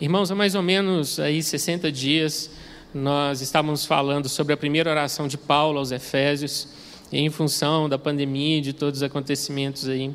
Irmãos, 0.00 0.30
há 0.30 0.34
mais 0.36 0.54
ou 0.54 0.62
menos 0.62 1.18
aí 1.18 1.42
60 1.42 1.90
dias 1.90 2.52
nós 2.94 3.40
estávamos 3.40 3.84
falando 3.84 4.28
sobre 4.28 4.52
a 4.52 4.56
primeira 4.56 4.88
oração 4.88 5.26
de 5.26 5.36
Paulo 5.36 5.76
aos 5.80 5.90
Efésios, 5.90 6.68
e 7.10 7.18
em 7.18 7.28
função 7.30 7.88
da 7.88 7.98
pandemia 7.98 8.58
e 8.58 8.60
de 8.60 8.72
todos 8.72 9.00
os 9.00 9.02
acontecimentos 9.02 9.88
aí, 9.88 10.14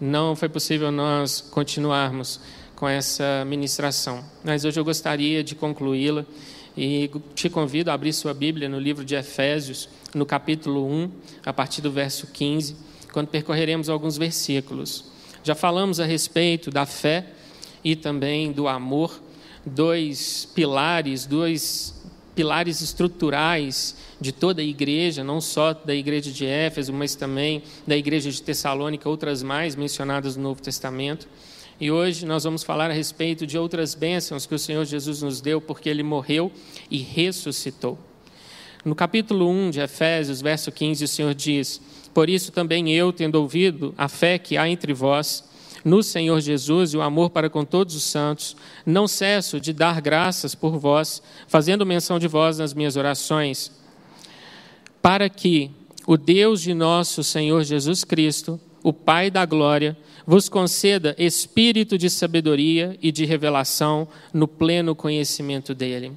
não 0.00 0.34
foi 0.34 0.48
possível 0.48 0.90
nós 0.90 1.42
continuarmos 1.42 2.40
com 2.74 2.88
essa 2.88 3.44
ministração. 3.46 4.24
Mas 4.42 4.64
hoje 4.64 4.80
eu 4.80 4.84
gostaria 4.84 5.44
de 5.44 5.54
concluí-la 5.54 6.24
e 6.74 7.10
te 7.34 7.50
convido 7.50 7.90
a 7.90 7.92
abrir 7.92 8.14
sua 8.14 8.32
Bíblia 8.32 8.66
no 8.66 8.80
livro 8.80 9.04
de 9.04 9.14
Efésios, 9.14 9.90
no 10.14 10.24
capítulo 10.24 10.90
1, 10.90 11.10
a 11.44 11.52
partir 11.52 11.82
do 11.82 11.92
verso 11.92 12.28
15, 12.28 12.76
quando 13.12 13.28
percorreremos 13.28 13.90
alguns 13.90 14.16
versículos. 14.16 15.04
Já 15.44 15.54
falamos 15.54 16.00
a 16.00 16.06
respeito 16.06 16.70
da 16.70 16.86
fé 16.86 17.26
e 17.84 17.94
também 17.96 18.52
do 18.52 18.68
amor, 18.68 19.20
dois 19.64 20.48
pilares, 20.54 21.26
dois 21.26 21.94
pilares 22.34 22.80
estruturais 22.80 23.96
de 24.20 24.30
toda 24.30 24.60
a 24.60 24.64
igreja, 24.64 25.24
não 25.24 25.40
só 25.40 25.72
da 25.74 25.94
igreja 25.94 26.30
de 26.30 26.46
Éfeso, 26.46 26.92
mas 26.92 27.14
também 27.14 27.62
da 27.86 27.96
igreja 27.96 28.30
de 28.30 28.40
Tessalônica, 28.40 29.08
outras 29.08 29.42
mais 29.42 29.74
mencionadas 29.74 30.36
no 30.36 30.44
Novo 30.44 30.62
Testamento. 30.62 31.28
E 31.80 31.90
hoje 31.90 32.26
nós 32.26 32.44
vamos 32.44 32.62
falar 32.62 32.90
a 32.90 32.94
respeito 32.94 33.46
de 33.46 33.56
outras 33.56 33.94
bênçãos 33.94 34.46
que 34.46 34.54
o 34.54 34.58
Senhor 34.58 34.84
Jesus 34.84 35.22
nos 35.22 35.40
deu, 35.40 35.60
porque 35.60 35.88
ele 35.88 36.02
morreu 36.02 36.50
e 36.90 36.98
ressuscitou. 36.98 37.98
No 38.84 38.94
capítulo 38.94 39.48
1 39.48 39.70
de 39.70 39.80
Efésios, 39.80 40.40
verso 40.40 40.70
15, 40.70 41.04
o 41.04 41.08
Senhor 41.08 41.34
diz: 41.34 41.80
Por 42.14 42.28
isso 42.28 42.52
também 42.52 42.92
eu, 42.92 43.12
tendo 43.12 43.36
ouvido 43.36 43.92
a 43.98 44.08
fé 44.08 44.38
que 44.38 44.56
há 44.56 44.68
entre 44.68 44.92
vós, 44.92 45.44
no 45.84 46.02
Senhor 46.02 46.40
Jesus 46.40 46.92
e 46.92 46.96
o 46.96 47.02
amor 47.02 47.30
para 47.30 47.48
com 47.48 47.64
todos 47.64 47.94
os 47.94 48.02
santos, 48.02 48.56
não 48.84 49.06
cesso 49.06 49.60
de 49.60 49.72
dar 49.72 50.00
graças 50.00 50.54
por 50.54 50.78
vós, 50.78 51.22
fazendo 51.46 51.86
menção 51.86 52.18
de 52.18 52.28
vós 52.28 52.58
nas 52.58 52.74
minhas 52.74 52.96
orações, 52.96 53.72
para 55.00 55.28
que 55.28 55.70
o 56.06 56.16
Deus 56.16 56.60
de 56.60 56.74
nosso 56.74 57.22
Senhor 57.22 57.62
Jesus 57.64 58.04
Cristo, 58.04 58.60
o 58.82 58.92
Pai 58.92 59.30
da 59.30 59.44
glória, 59.44 59.96
vos 60.26 60.48
conceda 60.48 61.14
espírito 61.18 61.96
de 61.96 62.10
sabedoria 62.10 62.98
e 63.00 63.10
de 63.10 63.24
revelação 63.24 64.06
no 64.32 64.46
pleno 64.46 64.94
conhecimento 64.94 65.74
dele. 65.74 66.12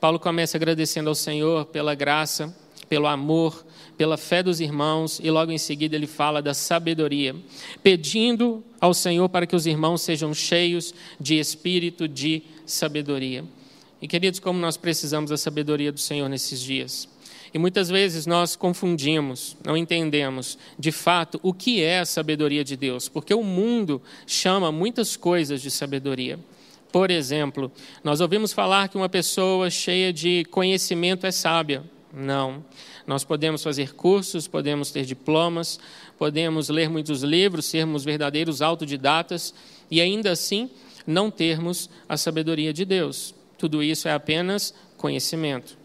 Paulo 0.00 0.20
começa 0.20 0.56
agradecendo 0.56 1.08
ao 1.08 1.14
Senhor 1.14 1.66
pela 1.66 1.94
graça, 1.94 2.54
pelo 2.88 3.06
amor, 3.06 3.64
pela 3.98 4.16
fé 4.16 4.44
dos 4.44 4.60
irmãos, 4.60 5.20
e 5.20 5.28
logo 5.28 5.50
em 5.50 5.58
seguida 5.58 5.96
ele 5.96 6.06
fala 6.06 6.40
da 6.40 6.54
sabedoria, 6.54 7.34
pedindo 7.82 8.64
ao 8.80 8.94
Senhor 8.94 9.28
para 9.28 9.44
que 9.44 9.56
os 9.56 9.66
irmãos 9.66 10.02
sejam 10.02 10.32
cheios 10.32 10.94
de 11.20 11.38
espírito 11.38 12.06
de 12.06 12.44
sabedoria. 12.64 13.44
E 14.00 14.06
queridos, 14.06 14.38
como 14.38 14.60
nós 14.60 14.76
precisamos 14.76 15.30
da 15.30 15.36
sabedoria 15.36 15.90
do 15.90 15.98
Senhor 15.98 16.28
nesses 16.28 16.62
dias. 16.62 17.08
E 17.52 17.58
muitas 17.58 17.88
vezes 17.88 18.24
nós 18.24 18.54
confundimos, 18.54 19.56
não 19.64 19.76
entendemos 19.76 20.56
de 20.78 20.92
fato 20.92 21.40
o 21.42 21.52
que 21.52 21.82
é 21.82 21.98
a 21.98 22.06
sabedoria 22.06 22.62
de 22.62 22.76
Deus, 22.76 23.08
porque 23.08 23.34
o 23.34 23.42
mundo 23.42 24.00
chama 24.26 24.70
muitas 24.70 25.16
coisas 25.16 25.60
de 25.60 25.70
sabedoria. 25.70 26.38
Por 26.92 27.10
exemplo, 27.10 27.72
nós 28.04 28.20
ouvimos 28.20 28.52
falar 28.52 28.88
que 28.88 28.96
uma 28.96 29.08
pessoa 29.08 29.68
cheia 29.70 30.12
de 30.12 30.44
conhecimento 30.50 31.26
é 31.26 31.32
sábia. 31.32 31.82
Não. 32.12 32.64
Nós 33.08 33.24
podemos 33.24 33.62
fazer 33.62 33.94
cursos, 33.94 34.46
podemos 34.46 34.90
ter 34.90 35.06
diplomas, 35.06 35.80
podemos 36.18 36.68
ler 36.68 36.90
muitos 36.90 37.22
livros, 37.22 37.64
sermos 37.64 38.04
verdadeiros 38.04 38.60
autodidatas 38.60 39.54
e 39.90 39.98
ainda 39.98 40.30
assim 40.30 40.68
não 41.06 41.30
termos 41.30 41.88
a 42.06 42.18
sabedoria 42.18 42.70
de 42.70 42.84
Deus. 42.84 43.34
Tudo 43.56 43.82
isso 43.82 44.08
é 44.08 44.12
apenas 44.12 44.74
conhecimento. 44.98 45.78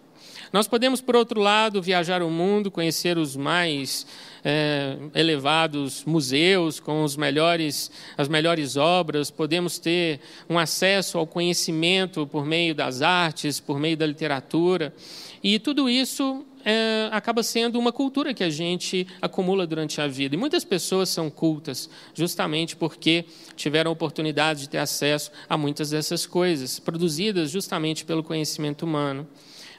Nós 0.51 0.67
podemos, 0.67 0.99
por 0.99 1.15
outro 1.15 1.39
lado, 1.39 1.81
viajar 1.81 2.21
o 2.21 2.29
mundo, 2.29 2.69
conhecer 2.69 3.17
os 3.17 3.37
mais 3.37 4.05
é, 4.43 4.97
elevados 5.15 6.03
museus 6.03 6.77
com 6.77 7.05
os 7.05 7.15
melhores, 7.15 7.89
as 8.17 8.27
melhores 8.27 8.75
obras, 8.75 9.31
podemos 9.31 9.79
ter 9.79 10.19
um 10.49 10.59
acesso 10.59 11.17
ao 11.17 11.25
conhecimento 11.25 12.27
por 12.27 12.45
meio 12.45 12.75
das 12.75 13.01
artes, 13.01 13.61
por 13.61 13.79
meio 13.79 13.95
da 13.95 14.05
literatura. 14.05 14.93
E 15.41 15.57
tudo 15.57 15.89
isso 15.89 16.45
é, 16.65 17.09
acaba 17.11 17.43
sendo 17.43 17.77
uma 17.77 17.91
cultura 17.91 18.33
que 18.33 18.43
a 18.43 18.49
gente 18.49 19.05
acumula 19.21 19.67
durante 19.67 19.99
a 19.99 20.07
vida. 20.07 20.35
E 20.35 20.37
muitas 20.37 20.63
pessoas 20.63 21.09
são 21.09 21.29
cultas 21.29 21.89
justamente 22.13 22.75
porque 22.75 23.25
tiveram 23.55 23.91
oportunidade 23.91 24.61
de 24.61 24.69
ter 24.69 24.77
acesso 24.77 25.31
a 25.49 25.57
muitas 25.57 25.89
dessas 25.89 26.25
coisas, 26.25 26.79
produzidas 26.79 27.51
justamente 27.51 28.05
pelo 28.05 28.23
conhecimento 28.23 28.83
humano. 28.83 29.27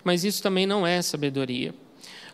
Mas 0.03 0.25
isso 0.25 0.43
também 0.43 0.67
não 0.67 0.87
é 0.87 1.01
sabedoria. 1.01 1.75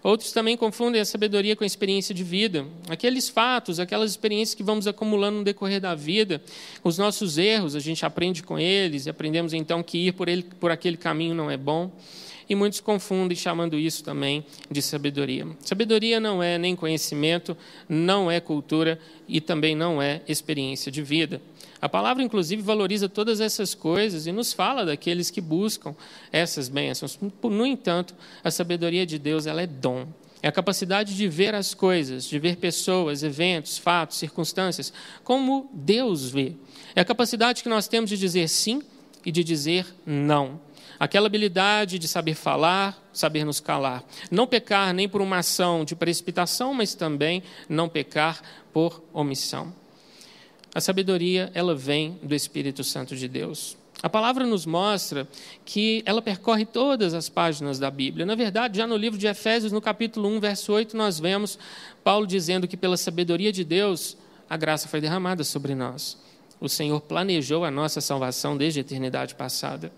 Outros 0.02 0.32
também 0.32 0.56
confundem 0.56 1.00
a 1.00 1.04
sabedoria 1.04 1.54
com 1.54 1.62
a 1.62 1.66
experiência 1.66 2.14
de 2.14 2.24
vida. 2.24 2.66
Aqueles 2.88 3.28
fatos, 3.28 3.78
aquelas 3.78 4.10
experiências 4.10 4.54
que 4.54 4.62
vamos 4.62 4.86
acumulando 4.86 5.38
no 5.38 5.44
decorrer 5.44 5.78
da 5.78 5.94
vida, 5.94 6.42
os 6.82 6.96
nossos 6.96 7.36
erros, 7.36 7.76
a 7.76 7.80
gente 7.80 8.04
aprende 8.06 8.42
com 8.42 8.58
eles 8.58 9.04
e 9.04 9.10
aprendemos 9.10 9.52
então 9.52 9.82
que 9.82 10.06
ir 10.06 10.12
por, 10.12 10.26
ele, 10.26 10.42
por 10.58 10.70
aquele 10.70 10.96
caminho 10.96 11.34
não 11.34 11.50
é 11.50 11.56
bom 11.56 11.92
e 12.50 12.54
muitos 12.56 12.80
confundem 12.80 13.36
chamando 13.36 13.78
isso 13.78 14.02
também 14.02 14.44
de 14.68 14.82
sabedoria. 14.82 15.46
Sabedoria 15.60 16.18
não 16.18 16.42
é 16.42 16.58
nem 16.58 16.74
conhecimento, 16.74 17.56
não 17.88 18.28
é 18.28 18.40
cultura 18.40 18.98
e 19.28 19.40
também 19.40 19.76
não 19.76 20.02
é 20.02 20.20
experiência 20.26 20.90
de 20.90 21.00
vida. 21.00 21.40
A 21.80 21.88
palavra, 21.88 22.24
inclusive, 22.24 22.60
valoriza 22.60 23.08
todas 23.08 23.40
essas 23.40 23.72
coisas 23.72 24.26
e 24.26 24.32
nos 24.32 24.52
fala 24.52 24.84
daqueles 24.84 25.30
que 25.30 25.40
buscam 25.40 25.94
essas 26.32 26.68
bênçãos. 26.68 27.16
No 27.40 27.64
entanto, 27.64 28.16
a 28.42 28.50
sabedoria 28.50 29.06
de 29.06 29.16
Deus 29.16 29.46
ela 29.46 29.62
é 29.62 29.66
dom. 29.68 30.08
É 30.42 30.48
a 30.48 30.52
capacidade 30.52 31.16
de 31.16 31.28
ver 31.28 31.54
as 31.54 31.72
coisas, 31.72 32.24
de 32.24 32.36
ver 32.40 32.56
pessoas, 32.56 33.22
eventos, 33.22 33.78
fatos, 33.78 34.18
circunstâncias, 34.18 34.92
como 35.22 35.70
Deus 35.72 36.28
vê. 36.28 36.54
É 36.96 37.00
a 37.00 37.04
capacidade 37.04 37.62
que 37.62 37.68
nós 37.68 37.86
temos 37.86 38.10
de 38.10 38.18
dizer 38.18 38.48
sim 38.48 38.82
e 39.24 39.32
de 39.32 39.42
dizer 39.44 39.86
não. 40.04 40.60
Aquela 40.98 41.26
habilidade 41.26 41.98
de 41.98 42.06
saber 42.06 42.34
falar, 42.34 43.02
saber 43.12 43.44
nos 43.44 43.58
calar. 43.58 44.04
Não 44.30 44.46
pecar 44.46 44.92
nem 44.92 45.08
por 45.08 45.22
uma 45.22 45.38
ação 45.38 45.84
de 45.84 45.96
precipitação, 45.96 46.74
mas 46.74 46.94
também 46.94 47.42
não 47.68 47.88
pecar 47.88 48.42
por 48.72 49.02
omissão. 49.12 49.72
A 50.74 50.80
sabedoria, 50.80 51.50
ela 51.54 51.74
vem 51.74 52.18
do 52.22 52.34
Espírito 52.34 52.84
Santo 52.84 53.16
de 53.16 53.26
Deus. 53.26 53.76
A 54.02 54.08
palavra 54.08 54.46
nos 54.46 54.64
mostra 54.64 55.28
que 55.64 56.02
ela 56.06 56.22
percorre 56.22 56.64
todas 56.64 57.12
as 57.12 57.28
páginas 57.28 57.78
da 57.78 57.90
Bíblia. 57.90 58.24
Na 58.24 58.34
verdade, 58.34 58.78
já 58.78 58.86
no 58.86 58.96
livro 58.96 59.18
de 59.18 59.26
Efésios, 59.26 59.72
no 59.72 59.80
capítulo 59.80 60.28
1, 60.28 60.40
verso 60.40 60.72
8, 60.72 60.96
nós 60.96 61.18
vemos 61.18 61.58
Paulo 62.04 62.26
dizendo 62.26 62.66
que 62.68 62.76
pela 62.76 62.96
sabedoria 62.96 63.52
de 63.52 63.64
Deus, 63.64 64.16
a 64.48 64.56
graça 64.56 64.88
foi 64.88 65.00
derramada 65.00 65.44
sobre 65.44 65.74
nós. 65.74 66.16
O 66.60 66.68
Senhor 66.68 67.00
planejou 67.00 67.64
a 67.64 67.70
nossa 67.70 68.00
salvação 68.00 68.56
desde 68.56 68.80
a 68.80 68.82
eternidade 68.82 69.34
passada. 69.34 69.90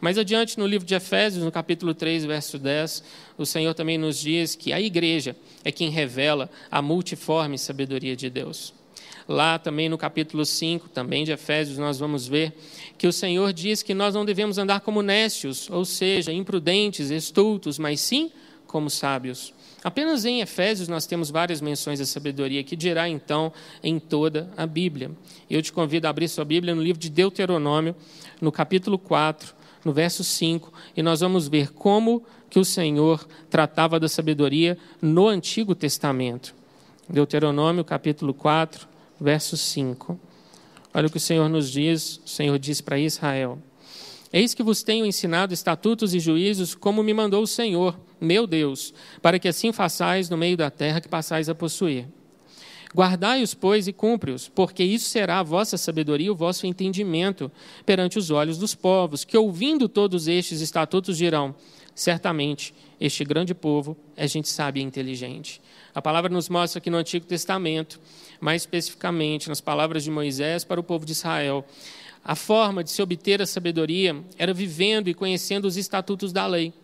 Mais 0.00 0.16
adiante, 0.16 0.58
no 0.58 0.66
livro 0.66 0.86
de 0.86 0.94
Efésios, 0.94 1.44
no 1.44 1.52
capítulo 1.52 1.92
3, 1.92 2.24
verso 2.24 2.58
10, 2.58 3.02
o 3.36 3.44
Senhor 3.44 3.74
também 3.74 3.98
nos 3.98 4.18
diz 4.18 4.54
que 4.54 4.72
a 4.72 4.80
igreja 4.80 5.36
é 5.64 5.72
quem 5.72 5.90
revela 5.90 6.48
a 6.70 6.80
multiforme 6.80 7.58
sabedoria 7.58 8.16
de 8.16 8.30
Deus. 8.30 8.72
Lá 9.28 9.58
também 9.58 9.90
no 9.90 9.98
capítulo 9.98 10.46
5, 10.46 10.88
também 10.88 11.24
de 11.24 11.32
Efésios, 11.32 11.76
nós 11.76 11.98
vamos 11.98 12.26
ver 12.26 12.54
que 12.96 13.06
o 13.06 13.12
Senhor 13.12 13.52
diz 13.52 13.82
que 13.82 13.92
nós 13.92 14.14
não 14.14 14.24
devemos 14.24 14.56
andar 14.56 14.80
como 14.80 15.02
nécios, 15.02 15.68
ou 15.68 15.84
seja, 15.84 16.32
imprudentes, 16.32 17.10
estultos, 17.10 17.78
mas 17.78 18.00
sim 18.00 18.32
como 18.66 18.88
sábios. 18.88 19.52
Apenas 19.82 20.24
em 20.24 20.40
Efésios 20.40 20.88
nós 20.88 21.06
temos 21.06 21.30
várias 21.30 21.60
menções 21.60 22.00
da 22.00 22.06
sabedoria, 22.06 22.64
que 22.64 22.74
dirá 22.74 23.08
então 23.08 23.52
em 23.82 23.98
toda 23.98 24.50
a 24.56 24.66
Bíblia. 24.66 25.10
Eu 25.48 25.62
te 25.62 25.72
convido 25.72 26.06
a 26.06 26.10
abrir 26.10 26.28
sua 26.28 26.44
Bíblia 26.44 26.74
no 26.74 26.82
livro 26.82 27.00
de 27.00 27.08
Deuteronômio, 27.08 27.94
no 28.40 28.50
capítulo 28.50 28.98
4, 28.98 29.54
no 29.84 29.92
verso 29.92 30.24
5, 30.24 30.72
e 30.96 31.02
nós 31.02 31.20
vamos 31.20 31.46
ver 31.46 31.72
como 31.72 32.24
que 32.50 32.58
o 32.58 32.64
Senhor 32.64 33.26
tratava 33.48 34.00
da 34.00 34.08
sabedoria 34.08 34.76
no 35.00 35.28
Antigo 35.28 35.74
Testamento. 35.74 36.54
Deuteronômio, 37.08 37.84
capítulo 37.84 38.34
4, 38.34 38.86
verso 39.20 39.56
5. 39.56 40.18
Olha 40.92 41.06
o 41.06 41.10
que 41.10 41.16
o 41.18 41.20
Senhor 41.20 41.48
nos 41.48 41.70
diz, 41.70 42.20
o 42.24 42.28
Senhor 42.28 42.58
diz 42.58 42.80
para 42.80 42.98
Israel: 42.98 43.58
Eis 44.32 44.54
que 44.54 44.62
vos 44.62 44.82
tenho 44.82 45.06
ensinado 45.06 45.54
estatutos 45.54 46.14
e 46.14 46.20
juízos, 46.20 46.74
como 46.74 47.02
me 47.02 47.14
mandou 47.14 47.42
o 47.42 47.46
Senhor, 47.46 47.98
meu 48.20 48.46
Deus, 48.46 48.92
para 49.22 49.38
que 49.38 49.48
assim 49.48 49.72
façais 49.72 50.28
no 50.28 50.36
meio 50.36 50.56
da 50.56 50.70
terra 50.70 51.00
que 51.00 51.08
passais 51.08 51.48
a 51.48 51.54
possuir. 51.54 52.06
Guardai-os, 52.94 53.52
pois, 53.52 53.86
e 53.86 53.92
cumpre-os, 53.92 54.48
porque 54.48 54.82
isso 54.82 55.10
será 55.10 55.40
a 55.40 55.42
vossa 55.42 55.76
sabedoria 55.76 56.28
e 56.28 56.30
o 56.30 56.34
vosso 56.34 56.66
entendimento 56.66 57.52
perante 57.84 58.18
os 58.18 58.30
olhos 58.30 58.56
dos 58.56 58.74
povos, 58.74 59.24
que 59.24 59.36
ouvindo 59.36 59.88
todos 59.88 60.26
estes 60.26 60.62
estatutos 60.62 61.18
dirão: 61.18 61.54
certamente 61.94 62.74
este 62.98 63.24
grande 63.24 63.54
povo 63.54 63.96
é 64.16 64.26
gente 64.26 64.48
sábia 64.48 64.80
e 64.80 64.84
inteligente. 64.84 65.60
A 65.94 66.00
palavra 66.00 66.32
nos 66.32 66.48
mostra 66.48 66.80
que 66.80 66.88
no 66.90 66.96
Antigo 66.96 67.26
Testamento, 67.26 68.00
mais 68.40 68.62
especificamente 68.62 69.48
nas 69.48 69.60
palavras 69.60 70.02
de 70.02 70.10
Moisés 70.10 70.64
para 70.64 70.80
o 70.80 70.82
povo 70.82 71.04
de 71.04 71.12
Israel, 71.12 71.66
A 72.24 72.34
forma 72.34 72.84
de 72.84 72.90
se 72.90 73.00
obter 73.00 73.40
a 73.40 73.46
sabedoria 73.46 74.14
era 74.36 74.52
vivendo 74.52 75.08
e 75.08 75.14
conhecendo 75.14 75.66
os 75.66 75.76
estatutos 75.76 76.32
da 76.32 76.46
lei. 76.46 76.74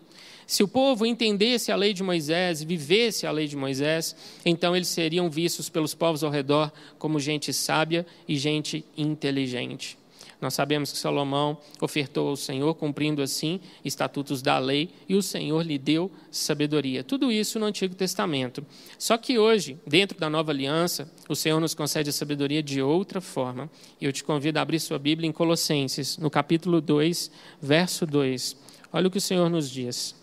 Se 0.47 0.63
o 0.63 0.67
povo 0.67 1.05
entendesse 1.05 1.71
a 1.71 1.75
lei 1.75 1.93
de 1.93 2.03
Moisés 2.03 2.61
vivesse 2.63 3.25
a 3.25 3.31
lei 3.31 3.47
de 3.47 3.55
Moisés, 3.55 4.15
então 4.45 4.75
eles 4.75 4.87
seriam 4.87 5.29
vistos 5.29 5.69
pelos 5.69 5.95
povos 5.95 6.23
ao 6.23 6.29
redor 6.29 6.71
como 6.99 7.19
gente 7.19 7.51
sábia 7.51 8.05
e 8.27 8.37
gente 8.37 8.85
inteligente. 8.95 9.97
Nós 10.41 10.53
sabemos 10.53 10.91
que 10.91 10.97
Salomão 10.97 11.57
ofertou 11.81 12.27
ao 12.27 12.35
Senhor, 12.35 12.75
cumprindo 12.75 13.21
assim 13.21 13.59
estatutos 13.83 14.41
da 14.41 14.59
lei, 14.59 14.89
e 15.07 15.15
o 15.15 15.21
Senhor 15.21 15.65
lhe 15.65 15.77
deu 15.77 16.11
sabedoria. 16.29 17.03
Tudo 17.03 17.31
isso 17.31 17.57
no 17.57 17.65
Antigo 17.65 17.95
Testamento. 17.95 18.63
Só 18.99 19.17
que 19.17 19.39
hoje, 19.39 19.79
dentro 19.87 20.19
da 20.19 20.29
nova 20.29 20.51
aliança, 20.51 21.11
o 21.29 21.35
Senhor 21.35 21.59
nos 21.59 21.73
concede 21.73 22.09
a 22.09 22.13
sabedoria 22.13 22.61
de 22.61 22.81
outra 22.81 23.21
forma. 23.21 23.69
E 23.99 24.05
eu 24.05 24.13
te 24.13 24.23
convido 24.23 24.59
a 24.59 24.61
abrir 24.61 24.79
sua 24.79 24.99
Bíblia 24.99 25.27
em 25.27 25.31
Colossenses, 25.31 26.17
no 26.17 26.29
capítulo 26.29 26.81
2, 26.81 27.31
verso 27.61 28.05
2. 28.05 28.57
Olha 28.91 29.07
o 29.07 29.11
que 29.11 29.17
o 29.17 29.21
Senhor 29.21 29.49
nos 29.49 29.69
diz. 29.71 30.15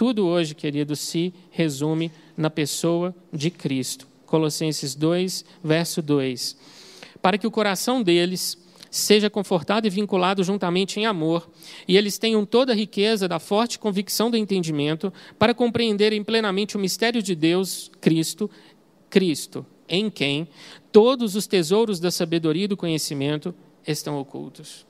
Tudo 0.00 0.26
hoje, 0.26 0.54
querido, 0.54 0.96
se 0.96 1.30
resume 1.50 2.10
na 2.34 2.48
pessoa 2.48 3.14
de 3.30 3.50
Cristo. 3.50 4.08
Colossenses 4.24 4.94
2, 4.94 5.44
verso 5.62 6.00
2. 6.00 6.56
Para 7.20 7.36
que 7.36 7.46
o 7.46 7.50
coração 7.50 8.02
deles 8.02 8.56
seja 8.90 9.28
confortado 9.28 9.86
e 9.86 9.90
vinculado 9.90 10.42
juntamente 10.42 10.98
em 10.98 11.04
amor, 11.04 11.50
e 11.86 11.98
eles 11.98 12.16
tenham 12.16 12.46
toda 12.46 12.72
a 12.72 12.74
riqueza 12.74 13.28
da 13.28 13.38
forte 13.38 13.78
convicção 13.78 14.30
do 14.30 14.38
entendimento, 14.38 15.12
para 15.38 15.52
compreenderem 15.52 16.24
plenamente 16.24 16.78
o 16.78 16.80
mistério 16.80 17.22
de 17.22 17.34
Deus, 17.34 17.90
Cristo, 18.00 18.50
Cristo, 19.10 19.66
em 19.86 20.08
quem 20.08 20.48
todos 20.90 21.36
os 21.36 21.46
tesouros 21.46 22.00
da 22.00 22.10
sabedoria 22.10 22.64
e 22.64 22.68
do 22.68 22.74
conhecimento 22.74 23.54
estão 23.86 24.18
ocultos. 24.18 24.86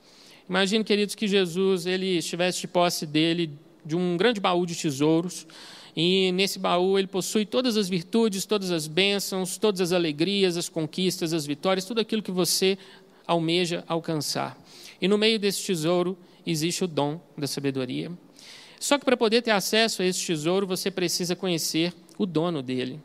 Imagine, 0.47 0.85
queridos, 0.85 1.15
que 1.15 1.27
Jesus 1.27 1.85
ele 1.85 2.17
estivesse 2.17 2.61
de 2.61 2.67
posse 2.69 3.05
dele 3.05 3.59
de 3.85 3.95
um 3.95 4.17
grande 4.17 4.39
baú 4.39 4.65
de 4.65 4.75
tesouros. 4.75 5.47
E 5.95 6.31
nesse 6.31 6.57
baú 6.57 6.97
ele 6.97 7.07
possui 7.07 7.45
todas 7.45 7.75
as 7.75 7.89
virtudes, 7.89 8.45
todas 8.45 8.71
as 8.71 8.87
bênçãos, 8.87 9.57
todas 9.57 9.81
as 9.81 9.91
alegrias, 9.91 10.55
as 10.55 10.69
conquistas, 10.69 11.33
as 11.33 11.45
vitórias, 11.45 11.85
tudo 11.85 11.99
aquilo 11.99 12.21
que 12.21 12.31
você 12.31 12.77
almeja 13.27 13.83
alcançar. 13.87 14.57
E 15.01 15.07
no 15.07 15.17
meio 15.17 15.37
desse 15.37 15.65
tesouro 15.65 16.17
existe 16.45 16.83
o 16.83 16.87
dom 16.87 17.19
da 17.37 17.47
sabedoria. 17.47 18.11
Só 18.79 18.97
que 18.97 19.05
para 19.05 19.17
poder 19.17 19.41
ter 19.41 19.51
acesso 19.51 20.01
a 20.01 20.05
esse 20.05 20.25
tesouro, 20.25 20.65
você 20.65 20.89
precisa 20.89 21.35
conhecer 21.35 21.93
o 22.17 22.25
dono 22.25 22.61
dele. 22.63 22.99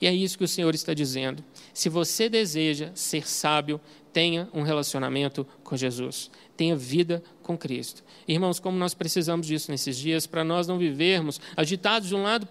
E 0.00 0.06
é 0.06 0.14
isso 0.14 0.38
que 0.38 0.44
o 0.44 0.48
Senhor 0.48 0.74
está 0.74 0.94
dizendo. 0.94 1.44
Se 1.74 1.88
você 1.88 2.28
deseja 2.28 2.90
ser 2.94 3.28
sábio, 3.28 3.80
tenha 4.12 4.48
um 4.52 4.62
relacionamento 4.62 5.46
com 5.62 5.76
Jesus. 5.76 6.30
Tenha 6.56 6.74
vida 6.74 7.22
com 7.50 7.58
Cristo. 7.58 8.04
Irmãos, 8.28 8.60
como 8.60 8.78
nós 8.78 8.94
precisamos 8.94 9.44
disso 9.44 9.72
nesses 9.72 9.96
dias, 9.96 10.24
para 10.24 10.44
nós 10.44 10.68
não 10.68 10.78
vivermos 10.78 11.40
agitados 11.56 12.08
de 12.08 12.14
um 12.14 12.22
lado 12.22 12.46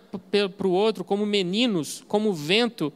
para 0.57 0.67
o 0.67 0.71
outro, 0.71 1.05
como 1.05 1.25
meninos, 1.25 2.03
como 2.05 2.33
vento, 2.33 2.91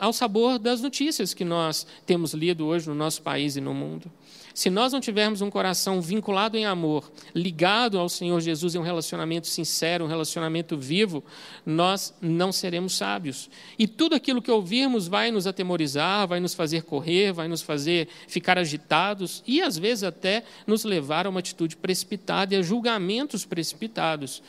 ao 0.00 0.12
sabor 0.12 0.60
das 0.60 0.80
notícias 0.80 1.34
que 1.34 1.44
nós 1.44 1.86
temos 2.06 2.32
lido 2.34 2.64
hoje 2.64 2.88
no 2.88 2.94
nosso 2.94 3.20
país 3.20 3.56
e 3.56 3.60
no 3.60 3.74
mundo. 3.74 4.10
Se 4.58 4.70
nós 4.70 4.92
não 4.92 4.98
tivermos 4.98 5.40
um 5.40 5.48
coração 5.48 6.00
vinculado 6.02 6.56
em 6.56 6.66
amor, 6.66 7.12
ligado 7.32 7.96
ao 7.96 8.08
Senhor 8.08 8.40
Jesus 8.40 8.74
em 8.74 8.78
um 8.78 8.82
relacionamento 8.82 9.46
sincero, 9.46 10.04
um 10.04 10.08
relacionamento 10.08 10.76
vivo, 10.76 11.22
nós 11.64 12.12
não 12.20 12.50
seremos 12.50 12.96
sábios. 12.96 13.48
E 13.78 13.86
tudo 13.86 14.16
aquilo 14.16 14.42
que 14.42 14.50
ouvirmos 14.50 15.06
vai 15.06 15.30
nos 15.30 15.46
atemorizar, 15.46 16.26
vai 16.26 16.40
nos 16.40 16.54
fazer 16.54 16.82
correr, 16.82 17.30
vai 17.30 17.46
nos 17.46 17.62
fazer 17.62 18.08
ficar 18.26 18.58
agitados 18.58 19.44
e 19.46 19.62
às 19.62 19.78
vezes 19.78 20.02
até 20.02 20.42
nos 20.66 20.82
levar 20.82 21.24
a 21.24 21.30
uma 21.30 21.38
atitude 21.38 21.76
precipitada 21.76 22.52
e 22.52 22.58
a 22.58 22.62
julgamentos 22.62 23.44
precipitados 23.44 24.42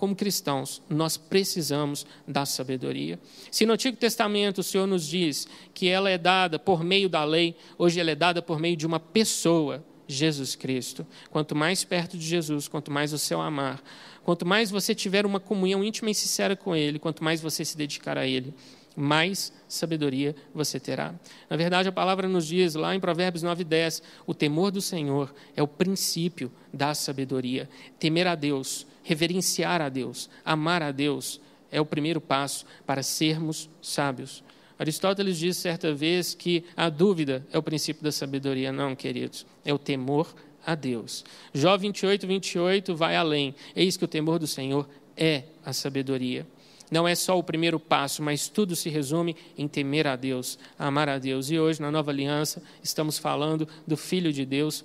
como 0.00 0.16
cristãos, 0.16 0.80
nós 0.88 1.18
precisamos 1.18 2.06
da 2.26 2.46
sabedoria. 2.46 3.18
Se 3.50 3.66
no 3.66 3.74
Antigo 3.74 3.98
Testamento 3.98 4.62
o 4.62 4.62
Senhor 4.62 4.86
nos 4.86 5.06
diz 5.06 5.46
que 5.74 5.88
ela 5.88 6.08
é 6.08 6.16
dada 6.16 6.58
por 6.58 6.82
meio 6.82 7.06
da 7.06 7.22
lei, 7.22 7.54
hoje 7.76 8.00
ela 8.00 8.10
é 8.10 8.14
dada 8.14 8.40
por 8.40 8.58
meio 8.58 8.78
de 8.78 8.86
uma 8.86 8.98
pessoa, 8.98 9.84
Jesus 10.08 10.56
Cristo. 10.56 11.06
Quanto 11.28 11.54
mais 11.54 11.84
perto 11.84 12.16
de 12.16 12.24
Jesus, 12.26 12.66
quanto 12.66 12.90
mais 12.90 13.12
o 13.12 13.40
amar, 13.40 13.82
quanto 14.24 14.46
mais 14.46 14.70
você 14.70 14.94
tiver 14.94 15.26
uma 15.26 15.38
comunhão 15.38 15.84
íntima 15.84 16.10
e 16.10 16.14
sincera 16.14 16.56
com 16.56 16.74
Ele, 16.74 16.98
quanto 16.98 17.22
mais 17.22 17.42
você 17.42 17.62
se 17.62 17.76
dedicar 17.76 18.16
a 18.16 18.26
Ele, 18.26 18.54
mais 18.96 19.52
sabedoria 19.68 20.34
você 20.54 20.80
terá. 20.80 21.14
Na 21.50 21.58
verdade, 21.58 21.90
a 21.90 21.92
palavra 21.92 22.26
nos 22.26 22.46
diz 22.46 22.74
lá 22.74 22.94
em 22.94 23.00
Provérbios 23.00 23.42
9, 23.42 23.64
10, 23.64 24.02
o 24.26 24.32
temor 24.32 24.70
do 24.70 24.80
Senhor 24.80 25.30
é 25.54 25.62
o 25.62 25.68
princípio 25.68 26.50
da 26.72 26.94
sabedoria. 26.94 27.68
Temer 27.98 28.26
a 28.26 28.34
Deus 28.34 28.86
reverenciar 29.02 29.80
a 29.80 29.88
Deus, 29.88 30.28
amar 30.44 30.82
a 30.82 30.90
Deus, 30.90 31.40
é 31.70 31.80
o 31.80 31.86
primeiro 31.86 32.20
passo 32.20 32.64
para 32.86 33.02
sermos 33.02 33.68
sábios. 33.80 34.42
Aristóteles 34.78 35.38
disse 35.38 35.60
certa 35.60 35.94
vez 35.94 36.34
que 36.34 36.64
a 36.76 36.88
dúvida 36.88 37.46
é 37.52 37.58
o 37.58 37.62
princípio 37.62 38.02
da 38.02 38.10
sabedoria. 38.10 38.72
Não, 38.72 38.96
queridos, 38.96 39.46
é 39.64 39.74
o 39.74 39.78
temor 39.78 40.34
a 40.64 40.74
Deus. 40.74 41.24
Jó 41.52 41.76
28, 41.76 42.26
28 42.26 42.96
vai 42.96 43.14
além. 43.14 43.54
Eis 43.76 43.96
que 43.96 44.04
o 44.04 44.08
temor 44.08 44.38
do 44.38 44.46
Senhor 44.46 44.88
é 45.16 45.44
a 45.64 45.72
sabedoria. 45.72 46.46
Não 46.90 47.06
é 47.06 47.14
só 47.14 47.38
o 47.38 47.42
primeiro 47.42 47.78
passo, 47.78 48.22
mas 48.22 48.48
tudo 48.48 48.74
se 48.74 48.88
resume 48.88 49.36
em 49.56 49.68
temer 49.68 50.06
a 50.06 50.16
Deus, 50.16 50.58
amar 50.78 51.08
a 51.08 51.18
Deus. 51.18 51.50
E 51.50 51.58
hoje, 51.58 51.80
na 51.80 51.90
nova 51.90 52.10
aliança, 52.10 52.62
estamos 52.82 53.16
falando 53.16 53.68
do 53.86 53.96
Filho 53.96 54.32
de 54.32 54.44
Deus, 54.44 54.84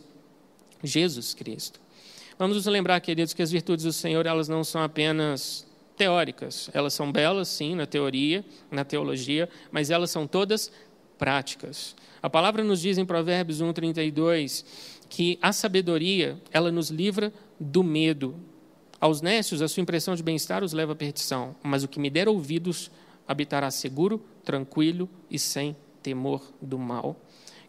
Jesus 0.84 1.34
Cristo. 1.34 1.80
Vamos 2.38 2.58
nos 2.58 2.66
lembrar, 2.66 3.00
queridos, 3.00 3.34
que 3.34 3.42
as 3.42 3.50
virtudes 3.50 3.86
do 3.86 3.94
Senhor 3.94 4.26
elas 4.26 4.50
não 4.50 4.62
são 4.62 4.84
apenas 4.84 5.66
teóricas. 5.96 6.70
Elas 6.74 6.94
são 6.94 7.10
belas, 7.10 7.48
sim, 7.48 7.76
na 7.76 7.86
teoria, 7.86 8.44
na 8.70 8.84
teologia, 8.84 9.48
mas 9.72 9.90
elas 9.90 10.12
são 10.12 10.28
todas 10.28 10.70
práticas. 11.18 11.96
A 12.22 12.30
palavra 12.30 12.62
nos 12.62 12.82
diz 12.82 12.98
em 12.98 13.06
Provérbios 13.06 13.62
1:32 13.62 14.66
que 15.08 15.40
a 15.42 15.54
sabedoria, 15.54 16.38
ela 16.52 16.74
nos 16.74 16.90
livra 16.90 17.32
do 17.58 17.82
medo. 17.82 18.36
Aos 19.00 19.22
nécios, 19.22 19.62
a 19.62 19.68
sua 19.70 19.80
impressão 19.80 20.14
de 20.14 20.24
bem-estar 20.24 20.62
os 20.62 20.74
leva 20.74 20.92
à 20.92 20.96
perdição, 20.96 21.56
mas 21.64 21.84
o 21.84 21.88
que 21.88 22.00
me 22.02 22.10
der 22.10 22.28
ouvidos 22.28 22.92
habitará 23.26 23.72
seguro, 23.72 24.22
tranquilo 24.44 25.10
e 25.32 25.40
sem 25.40 25.74
temor 26.04 26.42
do 26.62 26.78
mal. 26.78 27.16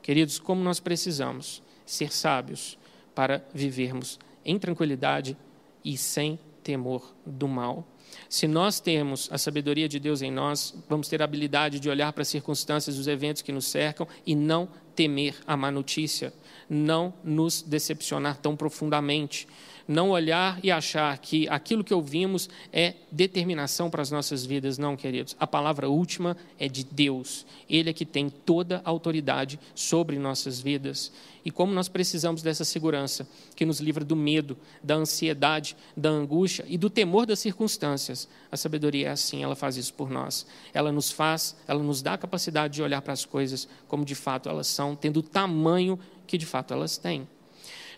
Queridos, 0.02 0.40
como 0.40 0.60
nós 0.60 0.80
precisamos 0.80 1.62
ser 1.84 2.12
sábios 2.12 2.76
para 3.14 3.46
vivermos 3.54 4.18
em 4.46 4.58
tranquilidade 4.58 5.36
e 5.84 5.98
sem 5.98 6.38
temor 6.62 7.14
do 7.24 7.46
mal. 7.46 7.86
Se 8.28 8.48
nós 8.48 8.80
temos 8.80 9.28
a 9.30 9.38
sabedoria 9.38 9.88
de 9.88 10.00
Deus 10.00 10.22
em 10.22 10.30
nós, 10.30 10.74
vamos 10.88 11.08
ter 11.08 11.20
a 11.20 11.24
habilidade 11.24 11.78
de 11.78 11.88
olhar 11.88 12.12
para 12.12 12.22
as 12.22 12.28
circunstâncias, 12.28 12.98
os 12.98 13.06
eventos 13.06 13.42
que 13.42 13.52
nos 13.52 13.66
cercam 13.66 14.06
e 14.24 14.34
não 14.34 14.68
temer 14.94 15.36
a 15.46 15.56
má 15.56 15.70
notícia, 15.70 16.32
não 16.68 17.12
nos 17.22 17.62
decepcionar 17.62 18.38
tão 18.38 18.56
profundamente, 18.56 19.46
não 19.88 20.10
olhar 20.10 20.58
e 20.62 20.70
achar 20.70 21.16
que 21.18 21.48
aquilo 21.48 21.84
que 21.84 21.94
ouvimos 21.94 22.48
é 22.72 22.94
determinação 23.10 23.88
para 23.88 24.02
as 24.02 24.10
nossas 24.10 24.44
vidas. 24.44 24.78
Não, 24.78 24.96
queridos. 24.96 25.36
A 25.38 25.46
palavra 25.46 25.88
última 25.88 26.36
é 26.58 26.68
de 26.68 26.84
Deus. 26.84 27.46
Ele 27.68 27.90
é 27.90 27.92
que 27.92 28.04
tem 28.04 28.28
toda 28.28 28.82
a 28.84 28.90
autoridade 28.90 29.58
sobre 29.74 30.18
nossas 30.18 30.60
vidas. 30.60 31.12
E 31.44 31.50
como 31.52 31.72
nós 31.72 31.88
precisamos 31.88 32.42
dessa 32.42 32.64
segurança 32.64 33.28
que 33.54 33.64
nos 33.64 33.78
livra 33.78 34.04
do 34.04 34.16
medo, 34.16 34.56
da 34.82 34.96
ansiedade, 34.96 35.76
da 35.96 36.08
angústia 36.08 36.64
e 36.68 36.76
do 36.76 36.90
temor 36.90 37.24
das 37.24 37.38
circunstâncias. 37.38 38.28
A 38.50 38.56
sabedoria 38.56 39.06
é 39.06 39.10
assim, 39.12 39.44
ela 39.44 39.54
faz 39.54 39.76
isso 39.76 39.94
por 39.94 40.10
nós. 40.10 40.44
Ela 40.74 40.90
nos 40.90 41.12
faz, 41.12 41.54
ela 41.68 41.80
nos 41.80 42.02
dá 42.02 42.14
a 42.14 42.18
capacidade 42.18 42.74
de 42.74 42.82
olhar 42.82 43.00
para 43.00 43.12
as 43.12 43.24
coisas 43.24 43.68
como 43.86 44.04
de 44.04 44.16
fato 44.16 44.48
elas 44.48 44.66
são, 44.66 44.96
tendo 44.96 45.20
o 45.20 45.22
tamanho 45.22 45.96
que 46.26 46.36
de 46.36 46.46
fato 46.46 46.74
elas 46.74 46.96
têm. 46.98 47.26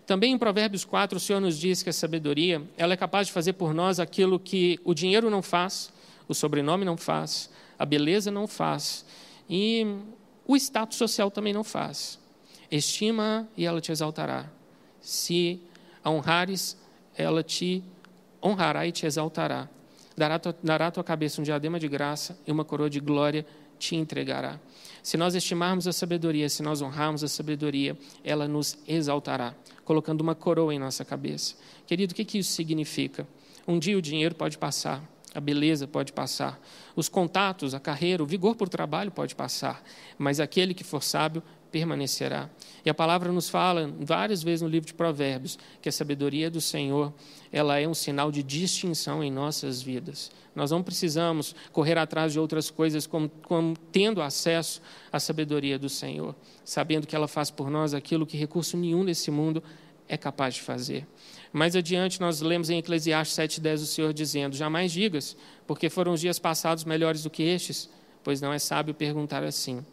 Também 0.06 0.32
em 0.32 0.38
Provérbios 0.38 0.85
4, 0.85 1.18
o 1.18 1.20
Senhor 1.20 1.40
nos 1.40 1.58
diz 1.58 1.82
que 1.82 1.90
a 1.90 1.92
sabedoria 1.92 2.62
ela 2.76 2.94
é 2.94 2.97
capaz 2.97 3.26
de 3.26 3.32
fazer 3.32 3.52
por 3.52 3.75
nós 3.75 4.00
aquilo 4.00 4.38
que 4.38 4.80
o 4.82 4.94
dinheiro 4.94 5.28
não 5.28 5.42
faz, 5.42 5.92
o 6.26 6.35
sobrenome 6.35 6.85
não 6.85 6.97
faz, 6.97 7.50
a 7.78 7.85
beleza 7.85 8.30
não 8.30 8.47
faz 8.47 9.04
e 9.49 9.87
o 10.47 10.56
status 10.56 10.97
social 10.97 11.30
também 11.30 11.52
não 11.52 11.62
faz. 11.62 12.18
Estima 12.70 13.49
e 13.56 13.66
ela 13.66 13.80
te 13.80 13.92
exaltará. 13.92 14.47
Se 15.00 15.61
a 16.02 16.11
honrares, 16.11 16.76
ela 17.16 17.42
te 17.42 17.82
honrará 18.42 18.87
e 18.87 18.92
te 18.92 19.06
exaltará. 19.06 19.68
Dará, 20.16 20.40
dará 20.62 20.87
à 20.88 20.90
tua 20.90 21.04
cabeça 21.04 21.40
um 21.40 21.44
diadema 21.44 21.78
de 21.78 21.87
graça 21.87 22.38
e 22.47 22.50
uma 22.50 22.64
coroa 22.64 22.90
de 22.90 22.99
glória 22.99 23.47
te 23.78 23.94
entregará. 23.94 24.58
Se 25.02 25.17
nós 25.17 25.35
estimarmos 25.35 25.87
a 25.87 25.93
sabedoria, 25.93 26.49
se 26.49 26.62
nós 26.62 26.83
honrarmos 26.83 27.25
a 27.25 27.28
sabedoria, 27.28 27.97
ela 28.25 28.47
nos 28.47 28.78
exaltará 28.87 29.55
colocando 29.88 30.21
uma 30.21 30.35
coroa 30.35 30.75
em 30.75 30.78
nossa 30.78 31.02
cabeça. 31.02 31.55
Querido, 31.87 32.12
o 32.12 32.14
que, 32.14 32.23
que 32.23 32.37
isso 32.37 32.52
significa? 32.52 33.26
Um 33.67 33.78
dia 33.78 33.97
o 33.97 34.02
dinheiro 34.02 34.35
pode 34.35 34.59
passar, 34.59 35.02
a 35.35 35.40
beleza 35.40 35.87
pode 35.87 36.12
passar, 36.12 36.61
os 36.95 37.09
contatos, 37.09 37.73
a 37.73 37.81
carreira, 37.81 38.23
o 38.23 38.26
vigor 38.26 38.55
por 38.55 38.69
trabalho 38.69 39.11
pode 39.11 39.35
passar, 39.35 39.83
mas 40.19 40.40
aquele 40.40 40.75
que 40.75 40.85
for 40.85 41.02
sábio 41.02 41.43
permanecerá. 41.71 42.49
E 42.85 42.91
a 42.91 42.95
palavra 42.95 43.31
nos 43.33 43.49
fala 43.49 43.93
várias 44.01 44.43
vezes 44.43 44.63
no 44.63 44.69
livro 44.69 44.87
de 44.87 44.95
Provérbios 44.95 45.59
que 45.81 45.89
a 45.89 45.93
sabedoria 45.93 46.51
do 46.51 46.61
Senhor, 46.61 47.13
ela 47.53 47.79
é 47.79 47.87
um 47.87 47.95
sinal 47.95 48.31
de 48.31 48.43
distinção 48.43 49.23
em 49.23 49.31
nossas 49.31 49.83
vidas. 49.83 50.31
Nós 50.55 50.71
não 50.71 50.83
precisamos 50.83 51.55
correr 51.73 51.99
atrás 51.99 52.33
de 52.33 52.41
outras 52.41 52.71
coisas 52.71 53.07
como, 53.07 53.29
como 53.43 53.77
tendo 53.93 54.21
acesso 54.21 54.83
à 55.13 55.21
sabedoria 55.21 55.79
do 55.79 55.89
Senhor, 55.89 56.35
sabendo 56.65 57.07
que 57.07 57.15
ela 57.15 57.29
faz 57.29 57.51
por 57.51 57.71
nós 57.71 57.95
aquilo 57.95 58.27
que 58.27 58.37
recurso 58.37 58.77
nenhum 58.77 59.05
nesse 59.05 59.31
mundo 59.31 59.63
é 60.09 60.17
capaz 60.17 60.55
de 60.55 60.63
fazer. 60.63 61.07
Mais 61.53 61.77
adiante, 61.77 62.21
nós 62.21 62.41
lemos 62.41 62.71
em 62.71 62.79
Eclesiastes 62.79 63.37
7,10 63.37 63.75
o 63.75 63.87
Senhor 63.87 64.13
dizendo: 64.13 64.57
Jamais 64.57 64.91
digas, 64.91 65.37
porque 65.67 65.89
foram 65.89 66.13
os 66.13 66.21
dias 66.21 66.39
passados 66.39 66.85
melhores 66.85 67.23
do 67.23 67.31
que 67.31 67.43
estes, 67.43 67.89
pois 68.25 68.41
não 68.41 68.53
é 68.53 68.59
sábio 68.59 68.95
perguntar 68.95 69.45
assim. 69.45 69.85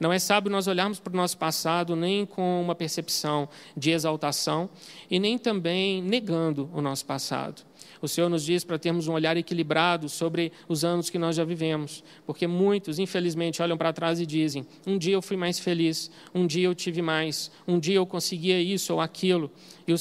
Não 0.00 0.10
é 0.10 0.18
sábio 0.18 0.50
nós 0.50 0.66
olharmos 0.66 0.98
para 0.98 1.12
o 1.12 1.16
nosso 1.16 1.36
passado 1.36 1.94
nem 1.94 2.24
com 2.24 2.62
uma 2.62 2.74
percepção 2.74 3.46
de 3.76 3.90
exaltação 3.90 4.70
e 5.10 5.20
nem 5.20 5.36
também 5.36 6.02
negando 6.02 6.70
o 6.72 6.80
nosso 6.80 7.04
passado. 7.04 7.62
O 8.00 8.08
Senhor 8.08 8.30
nos 8.30 8.42
diz 8.42 8.64
para 8.64 8.78
termos 8.78 9.08
um 9.08 9.12
olhar 9.12 9.36
equilibrado 9.36 10.08
sobre 10.08 10.52
os 10.66 10.84
anos 10.84 11.10
que 11.10 11.18
nós 11.18 11.36
já 11.36 11.44
vivemos, 11.44 12.02
porque 12.24 12.46
muitos, 12.46 12.98
infelizmente, 12.98 13.60
olham 13.60 13.76
para 13.76 13.92
trás 13.92 14.18
e 14.20 14.24
dizem: 14.24 14.66
um 14.86 14.96
dia 14.96 15.12
eu 15.12 15.20
fui 15.20 15.36
mais 15.36 15.58
feliz, 15.58 16.10
um 16.34 16.46
dia 16.46 16.66
eu 16.66 16.74
tive 16.74 17.02
mais, 17.02 17.50
um 17.68 17.78
dia 17.78 17.96
eu 17.96 18.06
conseguia 18.06 18.58
isso 18.58 18.94
ou 18.94 19.02
aquilo. 19.02 19.50
E 19.86 19.92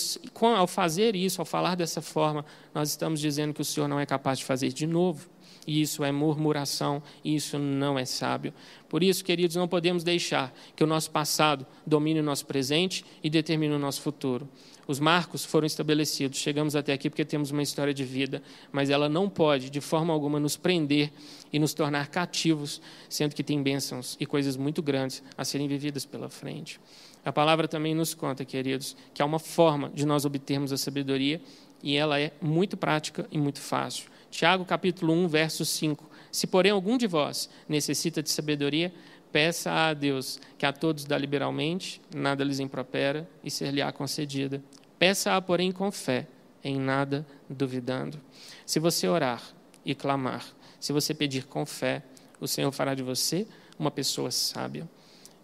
ao 0.55 0.67
fazer 0.67 1.13
isso, 1.13 1.41
ao 1.41 1.45
falar 1.45 1.75
dessa 1.75 2.01
forma, 2.01 2.45
nós 2.73 2.89
estamos 2.89 3.19
dizendo 3.19 3.53
que 3.53 3.61
o 3.61 3.65
Senhor 3.65 3.89
não 3.89 3.99
é 3.99 4.05
capaz 4.05 4.39
de 4.39 4.45
fazer 4.45 4.71
de 4.71 4.87
novo. 4.87 5.29
Isso 5.67 6.03
é 6.03 6.11
murmuração, 6.11 7.01
isso 7.23 7.59
não 7.59 7.97
é 7.97 8.05
sábio. 8.05 8.53
Por 8.87 9.03
isso, 9.03 9.23
queridos, 9.23 9.55
não 9.55 9.67
podemos 9.67 10.03
deixar 10.03 10.53
que 10.75 10.83
o 10.83 10.87
nosso 10.87 11.11
passado 11.11 11.65
domine 11.85 12.19
o 12.19 12.23
nosso 12.23 12.45
presente 12.45 13.05
e 13.23 13.29
determine 13.29 13.73
o 13.73 13.79
nosso 13.79 14.01
futuro. 14.01 14.47
Os 14.89 14.99
marcos 14.99 15.45
foram 15.45 15.67
estabelecidos, 15.67 16.39
chegamos 16.39 16.75
até 16.75 16.93
aqui 16.93 17.11
porque 17.11 17.23
temos 17.23 17.51
uma 17.51 17.61
história 17.61 17.93
de 17.93 18.03
vida, 18.03 18.41
mas 18.71 18.89
ela 18.89 19.07
não 19.07 19.29
pode, 19.29 19.69
de 19.69 19.79
forma 19.79 20.11
alguma, 20.11 20.39
nos 20.39 20.57
prender 20.57 21.11
e 21.53 21.59
nos 21.59 21.75
tornar 21.75 22.07
cativos, 22.07 22.81
sendo 23.07 23.35
que 23.35 23.43
tem 23.43 23.61
bênçãos 23.61 24.17
e 24.19 24.25
coisas 24.25 24.57
muito 24.57 24.81
grandes 24.81 25.21
a 25.37 25.45
serem 25.45 25.67
vividas 25.67 26.05
pela 26.05 26.27
frente. 26.27 26.79
A 27.23 27.31
palavra 27.31 27.67
também 27.67 27.93
nos 27.93 28.15
conta, 28.15 28.43
queridos, 28.43 28.97
que 29.13 29.21
há 29.21 29.25
uma 29.25 29.37
forma 29.37 29.91
de 29.93 30.07
nós 30.07 30.25
obtermos 30.25 30.73
a 30.73 30.77
sabedoria 30.77 31.39
e 31.83 31.95
ela 31.95 32.19
é 32.19 32.31
muito 32.41 32.75
prática 32.75 33.27
e 33.31 33.37
muito 33.37 33.61
fácil. 33.61 34.09
Tiago 34.29 34.63
capítulo 34.65 35.13
1, 35.13 35.27
verso 35.27 35.65
5. 35.65 36.09
Se 36.31 36.47
porém 36.47 36.71
algum 36.71 36.97
de 36.97 37.07
vós 37.07 37.49
necessita 37.67 38.21
de 38.21 38.29
sabedoria, 38.29 38.93
peça 39.31 39.71
a 39.71 39.93
Deus, 39.93 40.39
que 40.57 40.65
a 40.65 40.73
todos 40.73 41.05
dá 41.05 41.17
liberalmente, 41.17 42.01
nada 42.13 42.43
lhes 42.43 42.59
impropera 42.59 43.29
e 43.43 43.49
ser-lhe-á 43.49 43.91
concedida. 43.91 44.63
Peça-a, 44.97 45.41
porém, 45.41 45.71
com 45.71 45.91
fé, 45.91 46.27
em 46.63 46.79
nada 46.79 47.25
duvidando. 47.49 48.19
Se 48.65 48.79
você 48.79 49.07
orar 49.07 49.41
e 49.85 49.95
clamar, 49.95 50.45
se 50.79 50.93
você 50.93 51.13
pedir 51.13 51.45
com 51.45 51.65
fé, 51.65 52.03
o 52.39 52.47
Senhor 52.47 52.71
fará 52.71 52.93
de 52.93 53.03
você 53.03 53.47
uma 53.77 53.91
pessoa 53.91 54.31
sábia. 54.31 54.87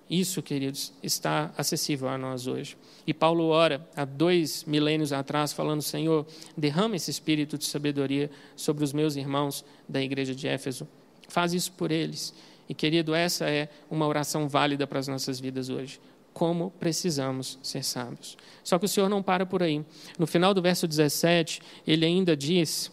Isso, 0.09 0.41
queridos, 0.41 0.93
está 1.01 1.51
acessível 1.57 2.07
a 2.07 2.17
nós 2.17 2.45
hoje. 2.45 2.77
E 3.07 3.13
Paulo 3.13 3.45
ora 3.45 3.87
há 3.95 4.05
dois 4.05 4.63
milênios 4.65 5.11
atrás, 5.11 5.51
falando: 5.51 5.81
Senhor, 5.81 6.25
derrama 6.55 6.95
esse 6.95 7.09
espírito 7.09 7.57
de 7.57 7.65
sabedoria 7.65 8.29
sobre 8.55 8.83
os 8.83 8.93
meus 8.93 9.15
irmãos 9.15 9.65
da 9.89 10.01
igreja 10.01 10.35
de 10.35 10.47
Éfeso. 10.47 10.87
Faz 11.27 11.53
isso 11.53 11.71
por 11.71 11.91
eles. 11.91 12.33
E, 12.69 12.73
querido, 12.73 13.13
essa 13.13 13.49
é 13.49 13.69
uma 13.89 14.07
oração 14.07 14.47
válida 14.47 14.85
para 14.85 14.99
as 14.99 15.07
nossas 15.07 15.39
vidas 15.39 15.69
hoje 15.69 15.99
como 16.35 16.69
precisamos 16.71 17.57
ser 17.63 17.81
sábios. 17.81 18.37
Só 18.61 18.77
que 18.77 18.83
o 18.83 18.89
Senhor 18.89 19.07
não 19.07 19.23
para 19.23 19.45
por 19.45 19.63
aí. 19.63 19.85
No 20.19 20.27
final 20.27 20.53
do 20.53 20.61
verso 20.61 20.85
17, 20.85 21.61
ele 21.87 22.05
ainda 22.05 22.35
diz 22.35 22.91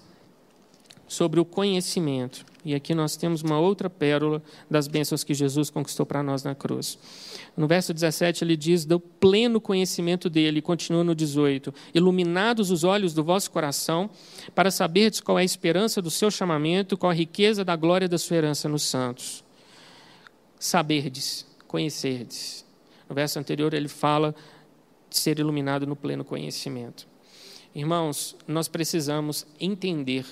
sobre 1.13 1.39
o 1.39 1.45
conhecimento. 1.45 2.45
E 2.65 2.75
aqui 2.75 2.95
nós 2.95 3.17
temos 3.17 3.43
uma 3.43 3.59
outra 3.59 3.91
pérola 3.91 4.43
das 4.71 4.89
bênçãos 4.89 5.23
que 5.23 5.35
Jesus 5.35 5.69
conquistou 5.69 6.07
para 6.07 6.23
nós 6.23 6.43
na 6.43 6.55
cruz. 6.55 6.99
No 7.55 7.67
verso 7.67 7.93
17 7.93 8.43
ele 8.43 8.57
diz 8.57 8.87
do 8.87 8.99
pleno 8.99 9.61
conhecimento 9.61 10.31
dele, 10.31 10.63
continua 10.63 11.05
no 11.05 11.15
18: 11.15 11.75
Iluminados 11.95 12.71
os 12.71 12.83
olhos 12.83 13.13
do 13.13 13.23
vosso 13.23 13.51
coração, 13.51 14.09
para 14.55 14.71
saberdes 14.71 15.21
qual 15.21 15.39
é 15.39 15.43
a 15.43 15.45
esperança 15.45 16.01
do 16.01 16.11
seu 16.11 16.31
chamamento, 16.31 16.97
qual 16.97 17.11
a 17.11 17.15
riqueza 17.15 17.63
da 17.63 17.77
glória 17.77 18.09
da 18.09 18.17
sua 18.17 18.39
herança 18.39 18.69
nos 18.69 18.83
santos. 18.83 19.45
Saberdes, 20.59 21.45
conhecerdes. 21.69 22.65
No 23.07 23.15
verso 23.15 23.39
anterior, 23.39 23.75
ele 23.75 23.89
fala 23.89 24.35
de 25.11 25.19
ser 25.19 25.39
iluminado 25.39 25.87
no 25.87 25.95
pleno 25.95 26.25
conhecimento. 26.25 27.07
Irmãos, 27.75 28.37
nós 28.47 28.69
precisamos 28.69 29.47
entender 29.61 30.25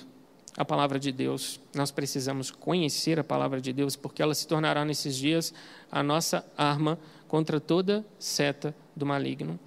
a 0.56 0.64
palavra 0.64 0.98
de 0.98 1.12
Deus, 1.12 1.60
nós 1.74 1.90
precisamos 1.90 2.50
conhecer 2.50 3.18
a 3.18 3.24
palavra 3.24 3.60
de 3.60 3.72
Deus, 3.72 3.96
porque 3.96 4.22
ela 4.22 4.34
se 4.34 4.46
tornará 4.46 4.84
nesses 4.84 5.16
dias 5.16 5.54
a 5.90 6.02
nossa 6.02 6.44
arma 6.56 6.98
contra 7.28 7.60
toda 7.60 8.04
seta 8.18 8.74
do 8.94 9.06
maligno. 9.06 9.58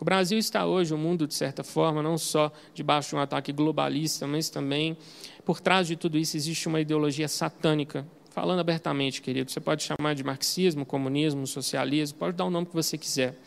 O 0.00 0.04
Brasil 0.04 0.36
está 0.36 0.66
hoje, 0.66 0.92
o 0.92 0.98
mundo, 0.98 1.28
de 1.28 1.34
certa 1.34 1.62
forma, 1.62 2.02
não 2.02 2.18
só 2.18 2.50
debaixo 2.74 3.10
de 3.10 3.16
um 3.16 3.20
ataque 3.20 3.52
globalista, 3.52 4.26
mas 4.26 4.50
também 4.50 4.96
por 5.44 5.60
trás 5.60 5.86
de 5.86 5.94
tudo 5.94 6.18
isso 6.18 6.36
existe 6.36 6.66
uma 6.66 6.80
ideologia 6.80 7.28
satânica 7.28 8.04
falando 8.30 8.58
abertamente, 8.58 9.22
querido. 9.22 9.50
Você 9.50 9.60
pode 9.60 9.84
chamar 9.84 10.14
de 10.14 10.24
marxismo, 10.24 10.84
comunismo, 10.84 11.46
socialismo, 11.46 12.18
pode 12.18 12.36
dar 12.36 12.46
o 12.46 12.50
nome 12.50 12.66
que 12.66 12.74
você 12.74 12.98
quiser. 12.98 13.38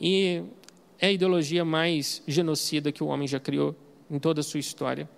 E 0.00 0.42
é 0.98 1.08
a 1.08 1.12
ideologia 1.12 1.64
mais 1.64 2.22
genocida 2.26 2.90
que 2.90 3.04
o 3.04 3.06
homem 3.06 3.28
já 3.28 3.38
criou 3.38 3.76
em 4.10 4.18
toda 4.18 4.40
a 4.40 4.42
sua 4.42 4.58
história. 4.58 5.08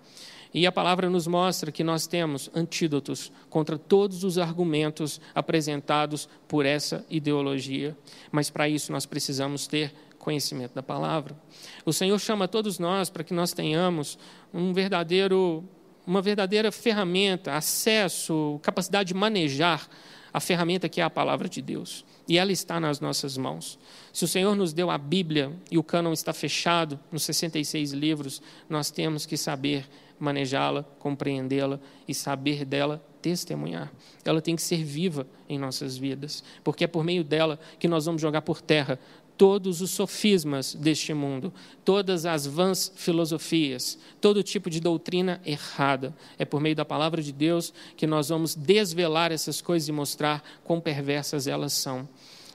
E 0.53 0.65
a 0.65 0.71
palavra 0.71 1.09
nos 1.09 1.27
mostra 1.27 1.71
que 1.71 1.83
nós 1.83 2.07
temos 2.07 2.49
antídotos 2.55 3.31
contra 3.49 3.77
todos 3.77 4.23
os 4.23 4.37
argumentos 4.37 5.19
apresentados 5.35 6.27
por 6.47 6.65
essa 6.65 7.05
ideologia. 7.09 7.97
Mas 8.31 8.49
para 8.49 8.67
isso 8.67 8.91
nós 8.91 9.05
precisamos 9.05 9.67
ter 9.67 9.93
conhecimento 10.17 10.73
da 10.73 10.83
palavra. 10.83 11.35
O 11.85 11.93
Senhor 11.93 12.19
chama 12.19 12.47
todos 12.47 12.79
nós 12.79 13.09
para 13.09 13.23
que 13.23 13.33
nós 13.33 13.53
tenhamos 13.53 14.17
um 14.53 14.73
verdadeiro 14.73 15.63
uma 16.05 16.21
verdadeira 16.21 16.71
ferramenta, 16.71 17.55
acesso, 17.55 18.61
capacidade 18.63 19.09
de 19.09 19.13
manejar 19.13 19.89
a 20.31 20.39
ferramenta 20.39 20.87
que 20.87 21.01
é 21.01 21.03
a 21.03 21.09
palavra 21.09 21.49
de 21.49 21.61
Deus. 21.61 22.05
E 22.27 22.37
ela 22.37 22.51
está 22.51 22.79
nas 22.79 22.99
nossas 22.99 23.37
mãos. 23.37 23.79
Se 24.11 24.25
o 24.25 24.27
Senhor 24.27 24.55
nos 24.55 24.73
deu 24.73 24.89
a 24.89 24.97
Bíblia 24.97 25.51
e 25.71 25.77
o 25.77 25.83
cânon 25.83 26.11
está 26.11 26.33
fechado 26.33 26.99
nos 27.11 27.23
66 27.23 27.91
livros, 27.93 28.41
nós 28.69 28.91
temos 28.91 29.25
que 29.25 29.37
saber 29.37 29.87
manejá-la, 30.19 30.83
compreendê-la 30.99 31.79
e 32.07 32.13
saber 32.13 32.65
dela 32.65 33.03
testemunhar. 33.21 33.91
Ela 34.25 34.41
tem 34.41 34.55
que 34.55 34.61
ser 34.61 34.83
viva 34.83 35.27
em 35.47 35.57
nossas 35.57 35.97
vidas, 35.97 36.43
porque 36.63 36.83
é 36.83 36.87
por 36.87 37.03
meio 37.03 37.23
dela 37.23 37.59
que 37.79 37.87
nós 37.87 38.05
vamos 38.05 38.21
jogar 38.21 38.41
por 38.41 38.61
terra 38.61 38.99
todos 39.37 39.81
os 39.81 39.91
sofismas 39.91 40.73
deste 40.73 41.13
mundo, 41.13 41.53
todas 41.85 42.25
as 42.25 42.47
vãs 42.47 42.91
filosofias, 42.95 43.97
todo 44.19 44.41
tipo 44.41 44.69
de 44.69 44.79
doutrina 44.79 45.39
errada. 45.45 46.13
É 46.39 46.43
por 46.43 46.59
meio 46.59 46.75
da 46.75 46.83
palavra 46.83 47.21
de 47.21 47.31
Deus 47.31 47.71
que 47.95 48.07
nós 48.07 48.29
vamos 48.29 48.55
desvelar 48.55 49.31
essas 49.31 49.61
coisas 49.61 49.87
e 49.87 49.91
mostrar 49.91 50.43
quão 50.63 50.81
perversas 50.81 51.45
elas 51.45 51.73
são. 51.73 52.09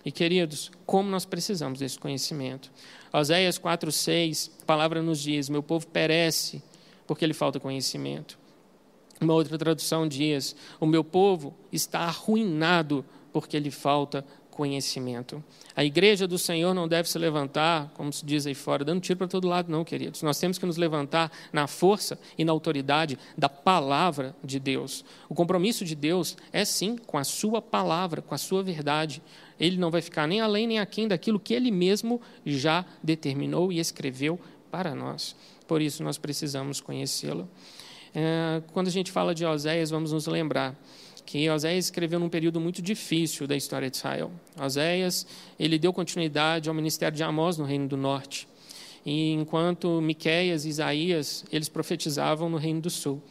E 0.04 0.10
queridos, 0.10 0.70
como 0.84 1.08
nós 1.08 1.24
precisamos 1.24 1.78
desse 1.78 1.98
conhecimento. 1.98 2.72
Oséias 3.12 3.58
4:6, 3.58 4.50
a 4.62 4.64
palavra 4.64 5.00
nos 5.00 5.20
diz: 5.20 5.48
"Meu 5.48 5.62
povo 5.62 5.86
perece 5.86 6.60
porque 7.06 7.26
lhe 7.26 7.34
falta 7.34 7.60
conhecimento". 7.60 8.36
Uma 9.20 9.34
outra 9.34 9.56
tradução 9.56 10.08
diz: 10.08 10.56
"O 10.80 10.86
meu 10.86 11.04
povo 11.04 11.54
está 11.70 12.00
arruinado 12.00 13.04
porque 13.32 13.58
lhe 13.58 13.70
falta 13.70 14.24
conhecimento. 14.52 15.42
A 15.74 15.82
igreja 15.82 16.28
do 16.28 16.38
Senhor 16.38 16.74
não 16.74 16.86
deve 16.86 17.08
se 17.08 17.18
levantar, 17.18 17.90
como 17.94 18.12
se 18.12 18.24
diz 18.24 18.46
aí 18.46 18.54
fora, 18.54 18.84
dando 18.84 19.00
tiro 19.00 19.18
para 19.18 19.26
todo 19.26 19.48
lado, 19.48 19.72
não, 19.72 19.82
queridos. 19.82 20.22
Nós 20.22 20.38
temos 20.38 20.58
que 20.58 20.66
nos 20.66 20.76
levantar 20.76 21.32
na 21.52 21.66
força 21.66 22.18
e 22.38 22.44
na 22.44 22.52
autoridade 22.52 23.18
da 23.36 23.48
palavra 23.48 24.36
de 24.44 24.60
Deus. 24.60 25.04
O 25.28 25.34
compromisso 25.34 25.84
de 25.84 25.94
Deus 25.94 26.36
é 26.52 26.64
sim 26.64 26.96
com 26.96 27.18
a 27.18 27.24
sua 27.24 27.60
palavra, 27.60 28.20
com 28.20 28.34
a 28.34 28.38
sua 28.38 28.62
verdade. 28.62 29.22
Ele 29.58 29.78
não 29.78 29.90
vai 29.90 30.02
ficar 30.02 30.28
nem 30.28 30.40
além 30.40 30.66
nem 30.66 30.78
aquém 30.78 31.08
daquilo 31.08 31.40
que 31.40 31.54
ele 31.54 31.70
mesmo 31.70 32.20
já 32.44 32.84
determinou 33.02 33.72
e 33.72 33.78
escreveu 33.78 34.38
para 34.70 34.94
nós. 34.94 35.34
Por 35.66 35.80
isso 35.80 36.04
nós 36.04 36.18
precisamos 36.18 36.80
conhecê-lo. 36.80 37.48
É, 38.14 38.62
quando 38.72 38.88
a 38.88 38.90
gente 38.90 39.10
fala 39.10 39.34
de 39.34 39.44
Oséias, 39.46 39.88
vamos 39.88 40.12
nos 40.12 40.26
lembrar 40.26 40.76
que 41.24 41.48
Oséias 41.48 41.86
escreveu 41.86 42.18
num 42.18 42.28
período 42.28 42.60
muito 42.60 42.82
difícil 42.82 43.46
da 43.46 43.56
história 43.56 43.90
de 43.90 43.96
Israel. 43.96 44.30
Oséias, 44.60 45.26
ele 45.58 45.78
deu 45.78 45.92
continuidade 45.92 46.68
ao 46.68 46.74
ministério 46.74 47.16
de 47.16 47.22
Amós 47.22 47.56
no 47.56 47.64
Reino 47.64 47.88
do 47.88 47.96
Norte, 47.96 48.48
e 49.04 49.32
enquanto 49.32 50.00
Miqueias 50.00 50.64
e 50.64 50.68
Isaías, 50.68 51.44
eles 51.50 51.68
profetizavam 51.68 52.48
no 52.48 52.56
Reino 52.56 52.80
do 52.80 52.90
Sul. 52.90 53.22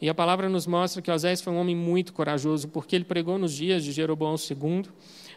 E 0.00 0.08
a 0.08 0.14
palavra 0.14 0.48
nos 0.48 0.66
mostra 0.66 1.02
que 1.02 1.10
Osés 1.10 1.40
foi 1.40 1.52
um 1.52 1.58
homem 1.58 1.74
muito 1.74 2.12
corajoso, 2.12 2.68
porque 2.68 2.94
ele 2.94 3.04
pregou 3.04 3.36
nos 3.36 3.52
dias 3.52 3.82
de 3.82 3.90
Jeroboão 3.90 4.36
II, 4.36 4.84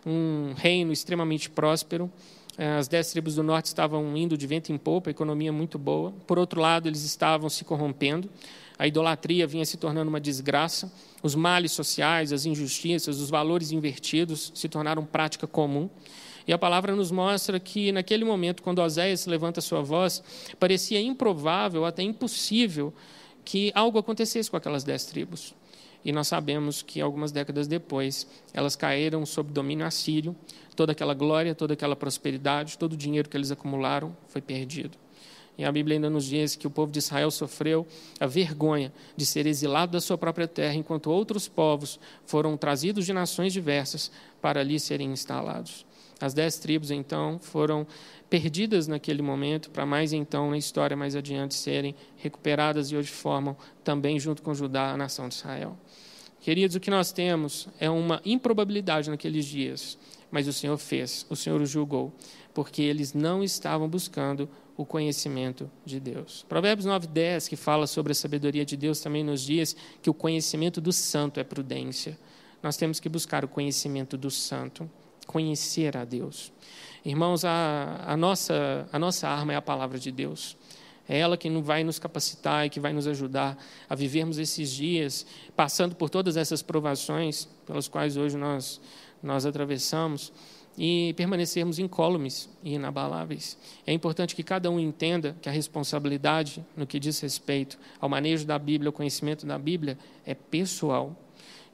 um 0.06 0.54
reino 0.56 0.94
extremamente 0.94 1.50
próspero. 1.50 2.12
Eh, 2.58 2.78
as 2.78 2.88
dez 2.88 3.12
tribos 3.12 3.36
do 3.36 3.44
norte 3.44 3.66
estavam 3.66 4.16
indo 4.16 4.38
de 4.38 4.46
vento 4.46 4.72
em 4.72 4.78
popa, 4.78 5.10
economia 5.10 5.52
muito 5.52 5.80
boa. 5.80 6.14
Por 6.28 6.38
outro 6.38 6.60
lado, 6.60 6.88
eles 6.88 7.04
estavam 7.04 7.50
se 7.50 7.64
corrompendo. 7.64 8.30
A 8.78 8.88
idolatria 8.88 9.46
vinha 9.46 9.66
se 9.66 9.78
tornando 9.78 10.10
uma 10.10 10.20
desgraça. 10.20 10.92
Os 11.22 11.36
males 11.36 11.72
sociais, 11.72 12.34
as 12.34 12.46
injustiças, 12.46 13.20
os 13.20 13.30
valores 13.30 13.72
invertidos 13.72 14.52
se 14.56 14.68
tornaram 14.68 15.06
prática 15.06 15.46
comum. 15.46 15.90
E 16.48 16.52
a 16.52 16.58
palavra 16.58 16.96
nos 16.96 17.12
mostra 17.12 17.60
que, 17.60 17.92
naquele 17.92 18.26
momento, 18.26 18.64
quando 18.64 18.80
Oséias 18.80 19.28
levanta 19.28 19.62
sua 19.62 19.82
voz, 19.82 20.24
parecia 20.60 21.00
improvável, 21.00 21.86
até 21.86 22.02
impossível, 22.02 22.94
que 23.46 23.72
algo 23.76 24.00
acontecesse 24.00 24.50
com 24.50 24.58
aquelas 24.58 24.84
dez 24.84 25.06
tribos. 25.06 25.54
E 26.04 26.12
nós 26.12 26.28
sabemos 26.28 26.82
que 26.82 27.00
algumas 27.00 27.32
décadas 27.32 27.68
depois, 27.68 28.28
elas 28.54 28.76
caíram 28.76 29.26
sob 29.26 29.52
domínio 29.52 29.86
assírio, 29.86 30.36
toda 30.76 30.92
aquela 30.92 31.14
glória, 31.14 31.54
toda 31.54 31.74
aquela 31.74 31.96
prosperidade, 31.96 32.78
todo 32.78 32.94
o 32.94 32.98
dinheiro 32.98 33.30
que 33.30 33.38
eles 33.38 33.52
acumularam 33.52 34.16
foi 34.28 34.42
perdido. 34.42 34.98
E 35.58 35.64
a 35.64 35.72
Bíblia 35.72 35.98
ainda 35.98 36.10
nos 36.10 36.26
diz 36.26 36.56
que 36.56 36.66
o 36.66 36.72
povo 36.72 36.92
de 36.92 37.00
Israel 37.00 37.30
sofreu 37.30 37.86
a 38.20 38.26
vergonha 38.26 38.92
de 39.16 39.26
ser 39.26 39.46
exilado 39.46 39.92
da 39.92 40.02
sua 40.02 40.18
própria 40.18 40.48
terra, 40.48 40.74
enquanto 40.74 41.12
outros 41.12 41.48
povos 41.48 42.00
foram 42.26 42.58
trazidos 42.58 43.06
de 43.06 43.14
nações 43.14 43.54
diversas 43.54 44.12
para 44.42 44.62
ali 44.62 44.80
serem 44.80 45.12
instalados. 45.12 45.86
As 46.20 46.34
dez 46.34 46.58
tribos, 46.58 46.92
então, 46.92 47.40
foram 47.40 47.86
perdidas 48.30 48.88
naquele 48.88 49.22
momento, 49.22 49.70
para 49.72 49.86
mais 49.86 50.14
então, 50.14 50.52
na 50.52 50.58
história 50.58 50.96
mais 50.96 51.16
adiante, 51.16 51.56
serem 51.56 51.96
recuperadas 52.16 52.92
e 52.92 52.96
hoje 52.96 53.10
formam 53.10 53.58
também, 53.84 54.20
junto 54.20 54.42
com 54.42 54.54
Judá, 54.54 54.92
a 54.92 54.98
nação 54.98 55.28
de 55.28 55.36
Israel. 55.36 55.76
Queridos, 56.42 56.76
o 56.76 56.80
que 56.80 56.90
nós 56.90 57.12
temos 57.12 57.68
é 57.80 57.88
uma 57.88 58.20
improbabilidade 58.26 59.12
naqueles 59.12 59.46
dias, 59.46 59.98
mas 60.32 60.48
o 60.48 60.54
Senhor 60.54 60.76
fez, 60.78 61.24
o 61.30 61.36
Senhor 61.36 61.62
os 61.62 61.70
julgou, 61.70 62.12
porque 62.52 62.82
eles 62.82 63.14
não 63.14 63.44
estavam 63.44 63.88
buscando 63.88 64.50
o 64.76 64.84
conhecimento 64.84 65.70
de 65.86 66.00
Deus. 66.00 66.44
Provérbios 66.50 66.88
9:10, 66.88 67.48
que 67.48 67.56
fala 67.56 67.86
sobre 67.86 68.14
a 68.14 68.16
sabedoria 68.16 68.66
de 68.66 68.76
Deus, 68.76 69.00
também 69.00 69.24
nos 69.24 69.44
diz 69.44 69.76
que 70.02 70.10
o 70.10 70.14
conhecimento 70.16 70.82
do 70.82 70.92
santo 70.92 71.40
é 71.40 71.44
prudência. 71.44 72.18
Nós 72.64 72.76
temos 72.76 73.00
que 73.00 73.08
buscar 73.08 73.46
o 73.46 73.48
conhecimento 73.48 74.18
do 74.18 74.32
santo, 74.32 74.90
conhecer 75.28 75.96
a 75.96 76.04
Deus. 76.04 76.52
Irmãos, 77.06 77.46
a, 77.46 78.04
a, 78.08 78.18
nossa, 78.18 78.88
a 78.92 78.98
nossa 78.98 79.28
arma 79.28 79.54
é 79.54 79.56
a 79.56 79.62
palavra 79.62 80.00
de 80.00 80.12
Deus. 80.12 80.58
É 81.12 81.20
ela 81.20 81.36
que 81.36 81.50
vai 81.60 81.84
nos 81.84 82.00
capacitar 82.00 82.66
e 82.66 82.70
que 82.70 82.80
vai 82.80 82.94
nos 82.94 83.06
ajudar 83.06 83.58
a 83.90 83.96
vivermos 83.96 84.38
esses 84.38 84.72
dias, 84.72 85.26
passando 85.58 85.94
por 85.94 86.10
todas 86.10 86.38
essas 86.38 86.62
provações 86.62 87.50
pelas 87.68 87.90
quais 87.90 88.16
hoje 88.16 88.38
nós, 88.38 88.80
nós 89.22 89.46
atravessamos 89.46 90.32
e 90.78 91.14
permanecermos 91.18 91.80
incólumes 91.80 92.48
e 92.64 92.76
inabaláveis. 92.76 93.58
É 93.86 93.92
importante 93.92 94.34
que 94.34 94.42
cada 94.42 94.72
um 94.72 94.80
entenda 94.80 95.36
que 95.42 95.50
a 95.50 95.52
responsabilidade 95.52 96.66
no 96.78 96.88
que 96.88 96.98
diz 96.98 97.20
respeito 97.20 97.78
ao 98.00 98.08
manejo 98.08 98.46
da 98.46 98.58
Bíblia, 98.58 98.88
ao 98.88 98.94
conhecimento 98.94 99.46
da 99.46 99.60
Bíblia, 99.60 99.98
é 100.26 100.34
pessoal. 100.34 101.14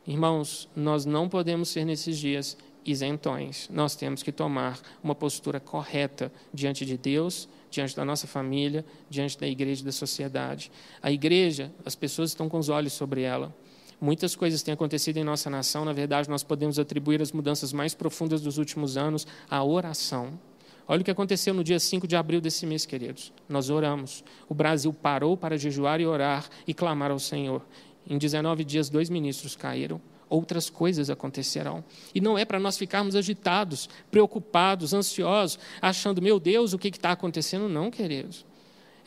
Irmãos, 0.07 0.67
nós 0.75 1.05
não 1.05 1.29
podemos 1.29 1.69
ser 1.69 1.85
nesses 1.85 2.17
dias 2.17 2.57
isentões. 2.83 3.69
Nós 3.71 3.95
temos 3.95 4.23
que 4.23 4.31
tomar 4.31 4.79
uma 5.03 5.13
postura 5.13 5.59
correta 5.59 6.31
diante 6.51 6.83
de 6.87 6.97
Deus, 6.97 7.47
diante 7.69 7.95
da 7.95 8.05
nossa 8.05 8.27
família, 8.27 8.85
diante 9.09 9.37
da 9.37 9.47
igreja 9.47 9.81
e 9.81 9.85
da 9.85 9.91
sociedade. 9.91 10.71
A 11.01 11.11
igreja, 11.11 11.71
as 11.85 11.95
pessoas 11.95 12.31
estão 12.31 12.47
com 12.49 12.57
os 12.57 12.69
olhos 12.69 12.93
sobre 12.93 13.21
ela. 13.21 13.53
Muitas 13.99 14.35
coisas 14.35 14.61
têm 14.61 14.73
acontecido 14.73 15.17
em 15.17 15.23
nossa 15.23 15.49
nação, 15.49 15.83
na 15.83 15.93
verdade, 15.93 16.29
nós 16.29 16.43
podemos 16.43 16.77
atribuir 16.77 17.21
as 17.21 17.31
mudanças 17.31 17.73
mais 17.73 17.95
profundas 17.95 18.41
dos 18.41 18.57
últimos 18.57 18.95
anos 18.95 19.25
à 19.49 19.63
oração. 19.63 20.39
Olha 20.87 21.01
o 21.01 21.03
que 21.03 21.11
aconteceu 21.11 21.53
no 21.53 21.63
dia 21.63 21.79
5 21.79 22.07
de 22.07 22.15
abril 22.15 22.39
desse 22.39 22.65
mês, 22.65 22.85
queridos. 22.85 23.33
Nós 23.49 23.69
oramos. 23.69 24.23
O 24.47 24.53
Brasil 24.53 24.93
parou 24.93 25.35
para 25.35 25.57
jejuar 25.57 25.99
e 25.99 26.05
orar 26.05 26.47
e 26.65 26.73
clamar 26.73 27.11
ao 27.11 27.19
Senhor. 27.19 27.65
Em 28.09 28.17
19 28.17 28.63
dias, 28.63 28.89
dois 28.89 29.09
ministros 29.09 29.55
caíram 29.55 29.99
outras 30.29 30.69
coisas 30.69 31.09
acontecerão. 31.09 31.83
E 32.13 32.21
não 32.21 32.37
é 32.37 32.45
para 32.45 32.59
nós 32.59 32.77
ficarmos 32.77 33.15
agitados, 33.15 33.89
preocupados, 34.11 34.93
ansiosos, 34.93 35.59
achando, 35.81 36.21
meu 36.21 36.39
Deus, 36.39 36.73
o 36.73 36.77
que 36.77 36.89
está 36.89 37.11
acontecendo? 37.11 37.69
Não, 37.69 37.89
queridos. 37.89 38.45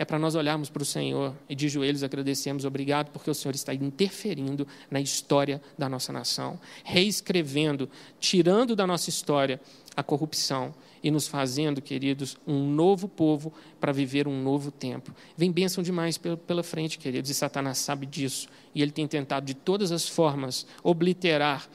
É 0.00 0.04
para 0.06 0.18
nós 0.18 0.34
olharmos 0.34 0.70
para 0.70 0.80
o 0.82 0.86
Senhor 0.86 1.36
e 1.46 1.54
de 1.54 1.68
joelhos 1.68 2.02
agradecemos, 2.02 2.64
obrigado, 2.64 3.10
porque 3.10 3.30
o 3.30 3.34
Senhor 3.34 3.54
está 3.54 3.74
interferindo 3.74 4.66
na 4.90 4.98
história 4.98 5.60
da 5.76 5.90
nossa 5.90 6.10
nação, 6.10 6.58
reescrevendo, 6.82 7.86
tirando 8.18 8.74
da 8.74 8.86
nossa 8.86 9.10
história 9.10 9.60
a 9.94 10.02
corrupção 10.02 10.74
e 11.02 11.10
nos 11.10 11.28
fazendo, 11.28 11.82
queridos, 11.82 12.38
um 12.46 12.66
novo 12.66 13.10
povo 13.10 13.52
para 13.78 13.92
viver 13.92 14.26
um 14.26 14.42
novo 14.42 14.70
tempo. 14.70 15.14
Vem 15.36 15.52
bênção 15.52 15.84
demais 15.84 16.16
pela 16.16 16.62
frente, 16.62 16.98
queridos, 16.98 17.30
e 17.30 17.34
Satanás 17.34 17.76
sabe 17.76 18.06
disso. 18.06 18.48
E 18.74 18.80
ele 18.80 18.92
tem 18.92 19.06
tentado 19.06 19.44
de 19.44 19.52
todas 19.52 19.92
as 19.92 20.08
formas 20.08 20.66
obliterar, 20.82 21.68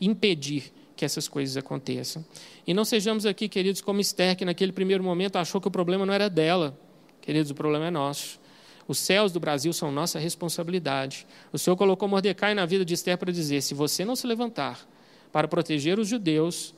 impedir 0.00 0.72
que 0.94 1.04
essas 1.04 1.26
coisas 1.26 1.56
aconteçam. 1.56 2.24
E 2.64 2.72
não 2.72 2.84
sejamos 2.84 3.26
aqui, 3.26 3.48
queridos, 3.48 3.80
como 3.80 4.00
Esther, 4.00 4.36
que 4.36 4.44
naquele 4.44 4.70
primeiro 4.70 5.02
momento 5.02 5.34
achou 5.34 5.60
que 5.60 5.66
o 5.66 5.70
problema 5.72 6.06
não 6.06 6.14
era 6.14 6.30
dela. 6.30 6.78
Queridos, 7.22 7.50
o 7.50 7.54
problema 7.54 7.86
é 7.86 7.90
nosso. 7.90 8.38
Os 8.86 8.98
céus 8.98 9.32
do 9.32 9.40
Brasil 9.40 9.72
são 9.72 9.90
nossa 9.90 10.18
responsabilidade. 10.18 11.26
O 11.52 11.58
Senhor 11.58 11.76
colocou 11.76 12.08
Mordecai 12.08 12.52
na 12.52 12.66
vida 12.66 12.84
de 12.84 12.92
Esther 12.92 13.16
para 13.16 13.32
dizer: 13.32 13.62
se 13.62 13.72
você 13.72 14.04
não 14.04 14.14
se 14.14 14.26
levantar 14.26 14.86
para 15.30 15.48
proteger 15.48 15.98
os 15.98 16.08
judeus, 16.08 16.74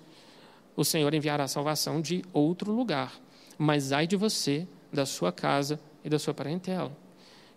o 0.77 0.85
Senhor 0.85 1.13
enviará 1.13 1.49
salvação 1.49 2.01
de 2.01 2.23
outro 2.33 2.73
lugar. 2.73 3.13
Mas 3.57 3.91
ai 3.91 4.07
de 4.07 4.17
você, 4.17 4.67
da 4.93 5.07
sua 5.07 5.33
casa 5.33 5.81
e 6.05 6.11
da 6.11 6.19
sua 6.19 6.35
parentela. 6.35 6.97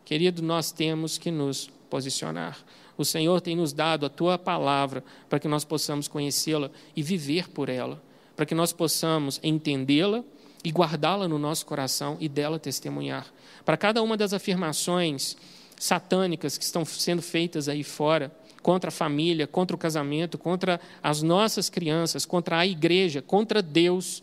Querido, 0.05 0.41
nós 0.41 0.71
temos 0.71 1.17
que 1.17 1.29
nos 1.29 1.69
posicionar. 1.89 2.57
O 2.97 3.03
Senhor 3.03 3.41
tem 3.41 3.55
nos 3.55 3.73
dado 3.73 4.05
a 4.05 4.09
tua 4.09 4.37
palavra 4.37 5.03
para 5.29 5.39
que 5.39 5.47
nós 5.47 5.65
possamos 5.65 6.07
conhecê-la 6.07 6.71
e 6.95 7.03
viver 7.03 7.49
por 7.49 7.67
ela, 7.67 8.01
para 8.35 8.45
que 8.45 8.55
nós 8.55 8.71
possamos 8.71 9.39
entendê-la 9.43 10.23
e 10.67 10.69
guardá-la 10.69 11.29
no 11.29 11.39
nosso 11.39 11.65
coração 11.65 12.17
e 12.19 12.27
dela 12.27 12.59
testemunhar. 12.59 13.25
Para 13.63 13.77
cada 13.77 14.03
uma 14.03 14.17
das 14.17 14.33
afirmações 14.33 15.37
satânicas 15.79 16.57
que 16.57 16.63
estão 16.65 16.83
sendo 16.83 17.21
feitas 17.21 17.69
aí 17.69 17.85
fora, 17.85 18.29
contra 18.61 18.89
a 18.89 18.91
família, 18.91 19.47
contra 19.47 19.73
o 19.73 19.79
casamento, 19.79 20.37
contra 20.37 20.77
as 21.01 21.21
nossas 21.21 21.69
crianças, 21.69 22.25
contra 22.25 22.57
a 22.57 22.67
igreja, 22.67 23.21
contra 23.21 23.61
Deus. 23.61 24.21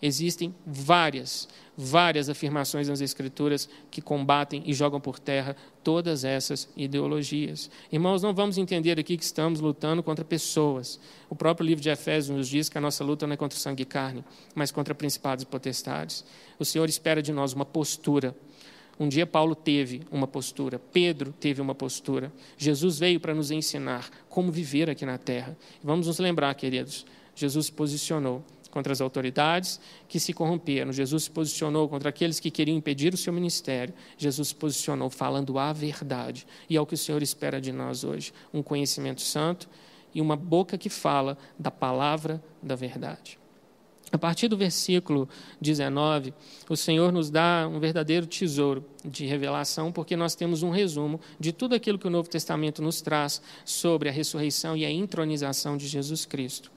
Existem 0.00 0.54
várias, 0.66 1.48
várias 1.76 2.28
afirmações 2.28 2.88
nas 2.88 3.00
Escrituras 3.00 3.68
que 3.90 4.02
combatem 4.02 4.62
e 4.66 4.74
jogam 4.74 5.00
por 5.00 5.18
terra 5.18 5.56
todas 5.82 6.24
essas 6.24 6.68
ideologias. 6.76 7.70
Irmãos, 7.90 8.22
não 8.22 8.34
vamos 8.34 8.58
entender 8.58 8.98
aqui 8.98 9.16
que 9.16 9.24
estamos 9.24 9.60
lutando 9.60 10.02
contra 10.02 10.24
pessoas. 10.24 11.00
O 11.30 11.34
próprio 11.34 11.66
livro 11.66 11.82
de 11.82 11.88
Efésios 11.88 12.36
nos 12.36 12.48
diz 12.48 12.68
que 12.68 12.78
a 12.78 12.80
nossa 12.80 13.02
luta 13.02 13.26
não 13.26 13.34
é 13.34 13.36
contra 13.36 13.58
sangue 13.58 13.82
e 13.82 13.86
carne, 13.86 14.24
mas 14.54 14.70
contra 14.70 14.94
principados 14.94 15.42
e 15.42 15.46
potestades. 15.46 16.24
O 16.58 16.64
Senhor 16.64 16.88
espera 16.88 17.22
de 17.22 17.32
nós 17.32 17.52
uma 17.52 17.64
postura 17.64 18.34
um 18.98 19.08
dia 19.08 19.26
Paulo 19.26 19.54
teve 19.54 20.02
uma 20.10 20.26
postura, 20.26 20.78
Pedro 20.78 21.30
teve 21.38 21.60
uma 21.60 21.74
postura. 21.74 22.32
Jesus 22.56 22.98
veio 22.98 23.20
para 23.20 23.34
nos 23.34 23.50
ensinar 23.50 24.08
como 24.28 24.50
viver 24.50 24.88
aqui 24.88 25.04
na 25.04 25.18
terra. 25.18 25.56
Vamos 25.84 26.06
nos 26.06 26.18
lembrar, 26.18 26.54
queridos, 26.54 27.04
Jesus 27.34 27.66
se 27.66 27.72
posicionou 27.72 28.42
contra 28.76 28.92
as 28.92 29.00
autoridades 29.00 29.80
que 30.06 30.20
se 30.20 30.34
corromperam. 30.34 30.92
Jesus 30.92 31.22
se 31.24 31.30
posicionou 31.30 31.88
contra 31.88 32.10
aqueles 32.10 32.38
que 32.38 32.50
queriam 32.50 32.76
impedir 32.76 33.14
o 33.14 33.16
seu 33.16 33.32
ministério. 33.32 33.94
Jesus 34.18 34.48
se 34.48 34.54
posicionou 34.54 35.08
falando 35.08 35.58
a 35.58 35.72
verdade. 35.72 36.46
E 36.68 36.76
é 36.76 36.80
o 36.80 36.84
que 36.84 36.92
o 36.92 36.98
Senhor 36.98 37.22
espera 37.22 37.58
de 37.58 37.72
nós 37.72 38.04
hoje: 38.04 38.34
um 38.52 38.62
conhecimento 38.62 39.22
santo 39.22 39.66
e 40.14 40.20
uma 40.20 40.36
boca 40.36 40.76
que 40.76 40.90
fala 40.90 41.38
da 41.58 41.70
palavra 41.70 42.42
da 42.62 42.76
verdade. 42.76 43.38
A 44.12 44.18
partir 44.18 44.46
do 44.46 44.58
versículo 44.58 45.26
19, 45.58 46.34
o 46.68 46.76
Senhor 46.76 47.10
nos 47.10 47.30
dá 47.30 47.66
um 47.66 47.80
verdadeiro 47.80 48.26
tesouro 48.26 48.84
de 49.02 49.24
revelação, 49.24 49.90
porque 49.90 50.14
nós 50.14 50.34
temos 50.34 50.62
um 50.62 50.68
resumo 50.68 51.18
de 51.40 51.50
tudo 51.50 51.74
aquilo 51.74 51.98
que 51.98 52.06
o 52.06 52.10
Novo 52.10 52.28
Testamento 52.28 52.82
nos 52.82 53.00
traz 53.00 53.40
sobre 53.64 54.10
a 54.10 54.12
ressurreição 54.12 54.76
e 54.76 54.84
a 54.84 54.90
entronização 54.90 55.78
de 55.78 55.88
Jesus 55.88 56.26
Cristo. 56.26 56.75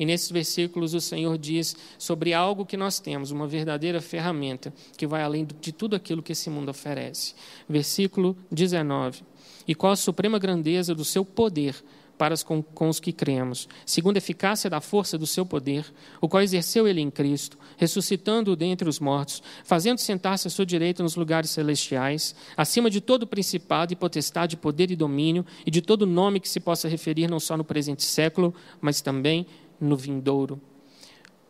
E 0.00 0.06
nesses 0.06 0.30
versículos 0.30 0.94
o 0.94 1.00
Senhor 1.00 1.36
diz 1.36 1.76
sobre 1.98 2.32
algo 2.32 2.64
que 2.64 2.74
nós 2.74 2.98
temos, 2.98 3.30
uma 3.30 3.46
verdadeira 3.46 4.00
ferramenta 4.00 4.72
que 4.96 5.06
vai 5.06 5.22
além 5.22 5.46
de 5.60 5.72
tudo 5.72 5.94
aquilo 5.94 6.22
que 6.22 6.32
esse 6.32 6.48
mundo 6.48 6.70
oferece. 6.70 7.34
Versículo 7.68 8.34
19. 8.50 9.22
E 9.68 9.74
qual 9.74 9.92
a 9.92 9.96
suprema 9.96 10.38
grandeza 10.38 10.94
do 10.94 11.04
seu 11.04 11.22
poder 11.22 11.84
para 12.20 12.36
com, 12.44 12.62
com 12.62 12.90
os 12.90 13.00
que 13.00 13.14
cremos, 13.14 13.66
segundo 13.86 14.16
a 14.16 14.18
eficácia 14.18 14.68
da 14.68 14.78
força 14.78 15.16
do 15.16 15.26
seu 15.26 15.46
poder, 15.46 15.86
o 16.20 16.28
qual 16.28 16.42
exerceu 16.42 16.86
ele 16.86 17.00
em 17.00 17.10
Cristo, 17.10 17.58
ressuscitando-o 17.78 18.54
dentre 18.54 18.86
os 18.86 19.00
mortos, 19.00 19.42
fazendo 19.64 19.96
sentar-se 19.96 20.46
à 20.46 20.50
sua 20.50 20.66
direita 20.66 21.02
nos 21.02 21.16
lugares 21.16 21.48
celestiais, 21.48 22.34
acima 22.54 22.90
de 22.90 23.00
todo 23.00 23.26
principado 23.26 23.94
e 23.94 23.96
potestade, 23.96 24.58
poder 24.58 24.90
e 24.90 24.96
domínio, 24.96 25.46
e 25.64 25.70
de 25.70 25.80
todo 25.80 26.06
nome 26.06 26.40
que 26.40 26.48
se 26.48 26.60
possa 26.60 26.88
referir 26.88 27.26
não 27.26 27.40
só 27.40 27.56
no 27.56 27.64
presente 27.64 28.02
século, 28.02 28.54
mas 28.82 29.00
também 29.00 29.46
no 29.80 29.96
vindouro. 29.96 30.60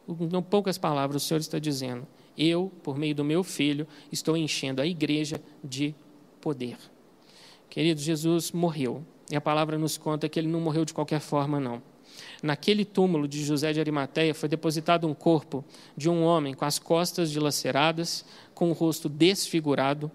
Em 0.08 0.42
poucas 0.42 0.78
palavras, 0.78 1.22
o 1.22 1.26
Senhor 1.26 1.40
está 1.40 1.58
dizendo: 1.58 2.06
eu, 2.36 2.72
por 2.82 2.96
meio 2.96 3.14
do 3.14 3.24
meu 3.24 3.44
filho, 3.44 3.86
estou 4.10 4.36
enchendo 4.36 4.80
a 4.80 4.86
igreja 4.86 5.42
de 5.62 5.94
poder. 6.40 6.76
Querido, 7.68 8.00
Jesus 8.00 8.50
morreu. 8.50 9.04
E 9.30 9.36
a 9.36 9.40
palavra 9.40 9.78
nos 9.78 9.96
conta 9.96 10.28
que 10.28 10.40
ele 10.40 10.48
não 10.48 10.60
morreu 10.60 10.84
de 10.84 10.92
qualquer 10.92 11.20
forma, 11.20 11.60
não. 11.60 11.82
Naquele 12.42 12.84
túmulo 12.84 13.28
de 13.28 13.44
José 13.44 13.72
de 13.72 13.78
Arimateia 13.78 14.34
foi 14.34 14.48
depositado 14.48 15.06
um 15.06 15.14
corpo 15.14 15.64
de 15.96 16.08
um 16.08 16.24
homem 16.24 16.54
com 16.54 16.64
as 16.64 16.78
costas 16.78 17.30
dilaceradas, 17.30 18.24
com 18.54 18.70
o 18.70 18.72
rosto 18.72 19.08
desfigurado, 19.08 20.10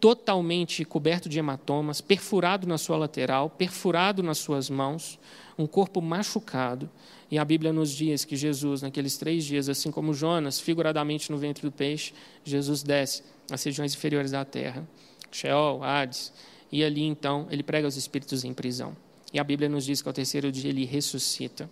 totalmente 0.00 0.84
coberto 0.84 1.28
de 1.28 1.38
hematomas, 1.38 2.00
perfurado 2.00 2.66
na 2.66 2.78
sua 2.78 2.96
lateral, 2.96 3.50
perfurado 3.50 4.22
nas 4.22 4.38
suas 4.38 4.70
mãos, 4.70 5.18
um 5.62 5.66
corpo 5.66 6.00
machucado. 6.00 6.88
E 7.30 7.38
a 7.38 7.44
Bíblia 7.44 7.72
nos 7.72 7.90
diz 7.90 8.24
que 8.24 8.36
Jesus, 8.36 8.82
naqueles 8.82 9.16
três 9.16 9.44
dias, 9.44 9.68
assim 9.68 9.90
como 9.90 10.12
Jonas, 10.14 10.58
figuradamente 10.58 11.30
no 11.30 11.38
ventre 11.38 11.62
do 11.62 11.72
peixe, 11.72 12.12
Jesus 12.44 12.82
desce 12.82 13.22
às 13.50 13.62
regiões 13.62 13.94
inferiores 13.94 14.30
da 14.30 14.44
terra, 14.44 14.88
Sheol, 15.30 15.82
Hades, 15.84 16.32
e 16.72 16.82
ali 16.84 17.02
então 17.02 17.46
ele 17.50 17.62
prega 17.62 17.86
os 17.86 17.96
espíritos 17.96 18.44
em 18.44 18.52
prisão. 18.52 18.96
E 19.32 19.38
a 19.38 19.44
Bíblia 19.44 19.68
nos 19.68 19.84
diz 19.84 20.02
que 20.02 20.08
ao 20.08 20.12
terceiro 20.12 20.50
dia 20.50 20.70
ele 20.70 20.84
ressuscita. 20.84 21.70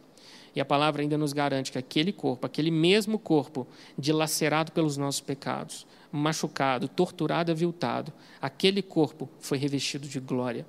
E 0.54 0.60
a 0.60 0.64
palavra 0.64 1.02
ainda 1.02 1.18
nos 1.18 1.32
garante 1.32 1.70
que 1.72 1.78
aquele 1.78 2.12
corpo, 2.12 2.46
aquele 2.46 2.70
mesmo 2.70 3.18
corpo, 3.18 3.66
dilacerado 3.98 4.72
pelos 4.72 4.96
nossos 4.96 5.20
pecados, 5.20 5.86
machucado, 6.10 6.88
torturado, 6.88 7.52
aviltado, 7.52 8.12
aquele 8.40 8.82
corpo 8.82 9.28
foi 9.40 9.58
revestido 9.58 10.08
de 10.08 10.20
glória. 10.20 10.66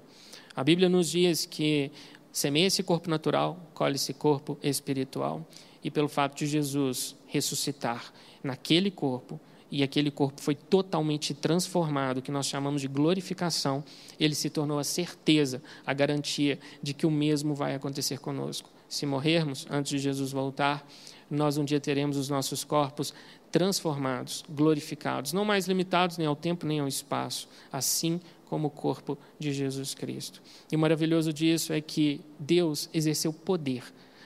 A 0.55 0.63
Bíblia 0.63 0.89
nos 0.89 1.09
diz 1.09 1.45
que 1.45 1.91
semeia 2.39 2.67
esse 2.67 2.81
corpo 2.81 3.09
natural, 3.09 3.59
colhe 3.73 3.95
esse 3.95 4.13
corpo 4.13 4.57
espiritual. 4.63 5.45
E 5.83 5.91
pelo 5.91 6.07
fato 6.07 6.37
de 6.37 6.45
Jesus 6.45 7.15
ressuscitar 7.27 8.13
naquele 8.43 8.89
corpo, 8.89 9.39
e 9.71 9.83
aquele 9.83 10.09
corpo 10.09 10.41
foi 10.41 10.55
totalmente 10.55 11.33
transformado, 11.33 12.21
que 12.21 12.31
nós 12.31 12.47
chamamos 12.47 12.81
de 12.81 12.87
glorificação, 12.87 13.83
ele 14.19 14.33
se 14.33 14.49
tornou 14.49 14.79
a 14.79 14.83
certeza, 14.83 15.61
a 15.85 15.93
garantia 15.93 16.57
de 16.81 16.93
que 16.93 17.05
o 17.05 17.11
mesmo 17.11 17.53
vai 17.53 17.75
acontecer 17.75 18.19
conosco. 18.19 18.69
Se 18.87 19.05
morrermos 19.05 19.67
antes 19.69 19.91
de 19.91 19.99
Jesus 19.99 20.31
voltar, 20.31 20.87
nós 21.29 21.57
um 21.57 21.63
dia 21.63 21.79
teremos 21.79 22.17
os 22.17 22.29
nossos 22.29 22.63
corpos 22.63 23.13
transformados, 23.51 24.43
glorificados, 24.49 25.33
não 25.33 25.45
mais 25.45 25.67
limitados 25.67 26.17
nem 26.17 26.25
ao 26.27 26.35
tempo 26.35 26.65
nem 26.65 26.79
ao 26.79 26.87
espaço, 26.87 27.47
assim 27.71 28.19
como 28.49 28.67
o 28.67 28.71
corpo 28.71 29.17
de 29.37 29.53
Jesus 29.53 29.93
Cristo. 29.93 30.41
E 30.71 30.75
o 30.75 30.79
maravilhoso 30.79 31.31
disso 31.31 31.71
é 31.71 31.79
que 31.79 32.21
Deus 32.39 32.89
exerceu 32.93 33.31
poder 33.31 33.83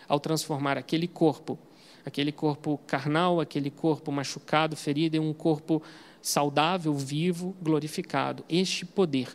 ao 0.07 0.19
transformar 0.19 0.77
aquele 0.77 1.07
corpo 1.07 1.59
aquele 2.05 2.31
corpo 2.31 2.79
carnal, 2.85 3.39
aquele 3.39 3.69
corpo 3.69 4.11
machucado, 4.11 4.75
ferido, 4.75 5.15
em 5.15 5.19
um 5.19 5.33
corpo 5.33 5.81
saudável, 6.21 6.93
vivo, 6.93 7.55
glorificado. 7.61 8.43
Este 8.49 8.85
poder 8.85 9.29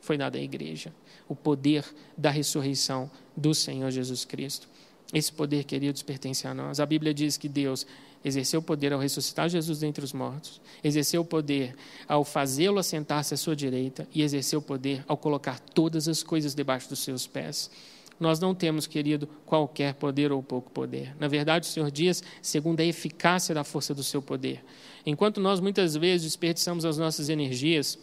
foi 0.00 0.16
dado 0.16 0.36
à 0.36 0.40
igreja, 0.40 0.92
o 1.28 1.34
poder 1.34 1.84
da 2.16 2.30
ressurreição 2.30 3.10
do 3.36 3.54
Senhor 3.54 3.90
Jesus 3.90 4.24
Cristo. 4.24 4.68
Esse 5.12 5.32
poder, 5.32 5.64
queridos, 5.64 6.02
pertence 6.02 6.46
a 6.46 6.52
nós. 6.52 6.80
A 6.80 6.86
Bíblia 6.86 7.14
diz 7.14 7.36
que 7.36 7.48
Deus 7.48 7.86
exerceu 8.24 8.60
o 8.60 8.62
poder 8.62 8.92
ao 8.92 9.00
ressuscitar 9.00 9.48
Jesus 9.48 9.80
dentre 9.80 10.04
os 10.04 10.12
mortos, 10.12 10.60
exerceu 10.82 11.22
o 11.22 11.24
poder 11.24 11.74
ao 12.06 12.24
fazê-lo 12.24 12.78
assentar-se 12.78 13.34
à 13.34 13.36
sua 13.36 13.54
direita 13.54 14.06
e 14.14 14.22
exerceu 14.22 14.58
o 14.58 14.62
poder 14.62 15.04
ao 15.06 15.16
colocar 15.16 15.58
todas 15.60 16.08
as 16.08 16.22
coisas 16.22 16.54
debaixo 16.54 16.88
dos 16.88 17.00
seus 17.00 17.26
pés 17.26 17.70
nós 18.18 18.40
não 18.40 18.54
temos, 18.54 18.86
querido, 18.86 19.28
qualquer 19.46 19.94
poder 19.94 20.32
ou 20.32 20.42
pouco 20.42 20.70
poder. 20.70 21.14
Na 21.18 21.28
verdade, 21.28 21.68
o 21.68 21.70
Senhor 21.70 21.90
diz, 21.90 22.22
segundo 22.42 22.80
a 22.80 22.84
eficácia 22.84 23.54
da 23.54 23.62
força 23.62 23.94
do 23.94 24.02
seu 24.02 24.20
poder. 24.20 24.64
Enquanto 25.06 25.40
nós 25.40 25.60
muitas 25.60 25.94
vezes 25.94 26.26
desperdiçamos 26.26 26.84
as 26.84 26.98
nossas 26.98 27.28
energias 27.28 27.98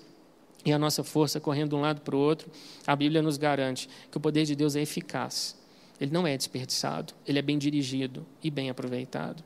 e 0.65 0.71
a 0.71 0.80
nossa 0.80 1.04
força 1.04 1.39
correndo 1.39 1.69
de 1.69 1.75
um 1.75 1.82
lado 1.82 2.01
para 2.01 2.15
o 2.15 2.19
outro, 2.19 2.49
a 2.88 2.95
Bíblia 2.95 3.21
nos 3.21 3.38
garante 3.38 3.89
que 4.10 4.17
o 4.17 4.21
poder 4.21 4.45
de 4.45 4.56
Deus 4.56 4.75
é 4.75 4.82
eficaz. 4.82 5.56
Ele 5.99 6.12
não 6.12 6.25
é 6.25 6.36
desperdiçado, 6.36 7.13
ele 7.28 7.39
é 7.39 7.41
bem 7.41 7.58
dirigido 7.58 8.25
e 8.43 8.49
bem 8.49 8.69
aproveitado. 8.69 9.43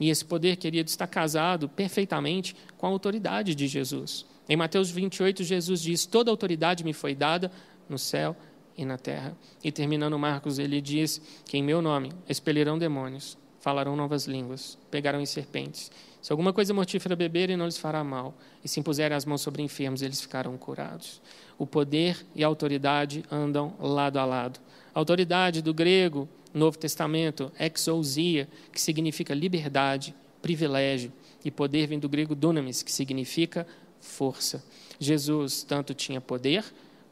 E 0.00 0.10
esse 0.10 0.24
poder, 0.24 0.56
querido, 0.56 0.88
está 0.88 1.06
casado 1.06 1.68
perfeitamente 1.68 2.54
com 2.76 2.86
a 2.86 2.90
autoridade 2.90 3.54
de 3.54 3.66
Jesus. 3.66 4.24
Em 4.48 4.56
Mateus 4.56 4.90
28, 4.90 5.42
Jesus 5.42 5.80
diz: 5.80 6.06
Toda 6.06 6.30
autoridade 6.30 6.84
me 6.84 6.92
foi 6.92 7.14
dada 7.14 7.50
no 7.88 7.98
céu 7.98 8.36
e 8.76 8.84
na 8.84 8.96
terra. 8.96 9.36
E 9.62 9.72
terminando 9.72 10.18
Marcos, 10.18 10.58
ele 10.58 10.80
diz 10.80 11.20
que 11.44 11.58
em 11.58 11.62
meu 11.62 11.82
nome 11.82 12.12
expelirão 12.28 12.78
demônios, 12.78 13.36
falarão 13.60 13.96
novas 13.96 14.26
línguas, 14.26 14.78
pegarão 14.90 15.20
em 15.20 15.26
serpentes. 15.26 15.90
Se 16.22 16.32
alguma 16.32 16.52
coisa 16.52 16.74
mortífera 16.74 17.16
beberem, 17.16 17.56
não 17.56 17.66
lhes 17.66 17.78
fará 17.78 18.02
mal. 18.02 18.34
E 18.64 18.68
se 18.68 18.80
impuserem 18.80 19.16
as 19.16 19.24
mãos 19.24 19.40
sobre 19.40 19.62
enfermos, 19.62 20.02
eles 20.02 20.20
ficarão 20.20 20.56
curados. 20.56 21.20
O 21.56 21.66
poder 21.66 22.24
e 22.34 22.42
a 22.42 22.46
autoridade 22.46 23.24
andam 23.30 23.74
lado 23.78 24.18
a 24.18 24.24
lado. 24.24 24.60
Autoridade 24.98 25.62
do 25.62 25.72
grego, 25.72 26.28
Novo 26.52 26.76
Testamento, 26.76 27.52
exousia, 27.56 28.48
que 28.72 28.80
significa 28.80 29.32
liberdade, 29.32 30.12
privilégio. 30.42 31.12
E 31.44 31.52
poder 31.52 31.86
vem 31.86 32.00
do 32.00 32.08
grego 32.08 32.34
dunamis, 32.34 32.82
que 32.82 32.90
significa 32.90 33.64
força. 34.00 34.60
Jesus 34.98 35.62
tanto 35.62 35.94
tinha 35.94 36.20
poder 36.20 36.64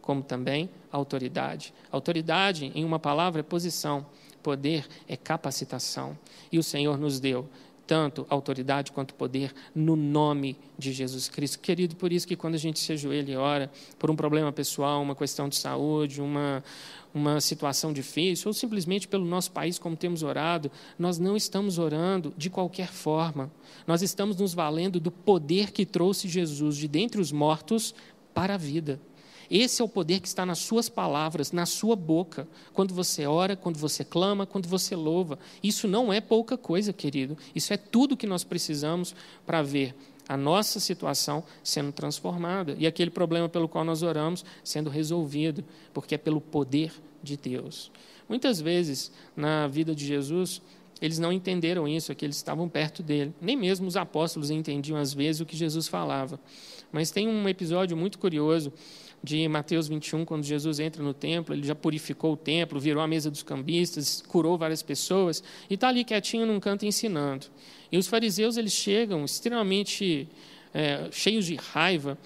como 0.03 0.21
também 0.21 0.69
autoridade. 0.91 1.73
Autoridade, 1.93 2.73
em 2.75 2.85
uma 2.85 2.99
palavra, 2.99 3.39
é 3.39 3.45
posição. 3.45 4.05
Poder 4.43 4.85
é 5.07 5.17
capacitação. 5.17 6.19
E 6.51 6.59
o 6.59 6.65
Senhor 6.65 6.99
nos 6.99 7.21
deu 7.21 7.49
tanto 7.87 8.27
autoridade 8.29 8.91
quanto 8.91 9.15
poder 9.15 9.55
no 9.75 9.95
nome 9.95 10.59
de 10.77 10.93
Jesus 10.93 11.29
Cristo. 11.29 11.61
Querido, 11.61 11.95
por 11.95 12.13
isso 12.13 12.27
que 12.27 12.35
quando 12.35 12.57
a 12.57 12.59
gente 12.59 12.81
se 12.81 12.93
ajoelha 12.93 13.33
e 13.33 13.37
ora 13.37 13.71
por 13.99 14.11
um 14.11 14.17
problema 14.17 14.53
pessoal, 14.53 15.01
uma 15.01 15.15
questão 15.15 15.49
de 15.49 15.57
saúde, 15.57 16.21
uma, 16.21 16.65
uma 17.17 17.41
situação 17.41 17.93
difícil, 17.93 18.49
ou 18.49 18.53
simplesmente 18.53 19.09
pelo 19.09 19.25
nosso 19.25 19.51
país, 19.51 19.79
como 19.79 19.97
temos 19.97 20.23
orado, 20.23 20.71
nós 20.99 21.19
não 21.19 21.37
estamos 21.37 21.79
orando 21.79 22.33
de 22.37 22.51
qualquer 22.51 22.89
forma. 22.89 23.51
Nós 23.87 24.03
estamos 24.03 24.37
nos 24.37 24.53
valendo 24.53 25.01
do 25.01 25.11
poder 25.11 25.71
que 25.71 25.87
trouxe 25.87 26.29
Jesus 26.29 26.77
de 26.77 26.87
dentre 26.87 27.21
os 27.21 27.33
mortos 27.33 27.95
para 28.35 28.55
a 28.55 28.59
vida. 28.59 29.01
Esse 29.51 29.81
é 29.81 29.85
o 29.85 29.89
poder 29.89 30.21
que 30.21 30.27
está 30.27 30.45
nas 30.45 30.59
suas 30.59 30.89
palavras, 30.89 31.53
na 31.53 31.67
sua 31.67 31.95
boca, 31.95 32.49
quando 32.73 32.93
você 32.93 33.27
ora, 33.27 33.57
quando 33.57 33.79
você 33.79 34.05
clama, 34.05 34.45
quando 34.45 34.69
você 34.69 34.97
louva. 34.97 35.39
Isso 35.63 35.87
não 35.87 36.13
é 36.13 36.21
pouca 36.21 36.59
coisa, 36.59 36.93
querido. 36.93 37.39
Isso 37.55 37.73
é 37.73 37.77
tudo 37.77 38.17
que 38.17 38.27
nós 38.27 38.43
precisamos 38.43 39.15
para 39.47 39.63
ver 39.63 39.95
a 40.29 40.37
nossa 40.37 40.81
situação 40.81 41.45
sendo 41.63 41.93
transformada 41.93 42.75
e 42.79 42.87
aquele 42.87 43.11
problema 43.11 43.49
pelo 43.49 43.69
qual 43.69 43.85
nós 43.85 44.03
oramos 44.03 44.45
sendo 44.65 44.91
resolvido, 44.91 45.65
porque 45.93 46.15
é 46.15 46.19
pelo 46.19 46.41
poder 46.41 46.93
de 47.23 47.37
Deus. 47.37 47.91
Muitas 48.29 48.61
vezes, 48.61 49.13
na 49.37 49.69
vida 49.69 49.95
de 49.95 50.05
Jesus, 50.05 50.61
eles 51.01 51.19
não 51.19 51.33
entenderam 51.33 51.87
isso, 51.87 52.11
é 52.11 52.15
que 52.15 52.25
eles 52.25 52.37
estavam 52.37 52.69
perto 52.69 53.03
dele. 53.03 53.33
Nem 53.41 53.57
mesmo 53.57 53.87
os 53.87 53.97
apóstolos 53.97 54.51
entendiam, 54.51 54.99
às 54.99 55.13
vezes, 55.13 55.41
o 55.41 55.47
que 55.47 55.57
Jesus 55.57 55.87
falava. 55.87 56.41
Mas 56.91 57.11
tem 57.11 57.29
um 57.29 57.49
episódio 57.49 57.97
muito 57.97 58.19
curioso 58.19 58.73
de 59.23 59.49
Mateus 59.49 59.89
21, 59.89 60.25
quando 60.25 60.45
Jesus 60.45 60.79
entra 60.79 61.03
no 61.03 61.13
templo, 61.13 61.55
ele 61.55 61.67
já 61.67 61.75
purificou 61.75 62.35
o 62.35 62.37
templo, 62.37 62.79
virou 62.79 63.03
a 63.03 63.09
mesa 63.09 63.31
dos 63.31 63.43
cambistas, 63.43 64.23
curou 64.23 64.57
várias 64.57 64.83
pessoas, 64.83 65.43
e 65.69 65.75
está 65.75 65.89
ali 65.89 66.05
quietinho 66.05 66.47
num 66.47 66.61
canto 66.61 66.87
ensinando. 66.87 67.47
E 67.91 67.99
os 67.99 68.07
fariseus, 68.07 68.57
eles 68.57 68.73
chegam 68.73 69.25
extremamente 69.25 70.29
é, 70.73 71.09
cheios 71.11 71.47
de 71.47 71.57
raiva 71.57 72.19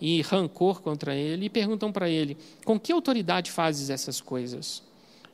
e 0.00 0.22
rancor 0.22 0.80
contra 0.80 1.14
ele, 1.14 1.46
e 1.46 1.50
perguntam 1.50 1.92
para 1.92 2.08
ele, 2.08 2.36
com 2.64 2.78
que 2.78 2.92
autoridade 2.92 3.50
fazes 3.50 3.90
essas 3.90 4.20
coisas? 4.20 4.82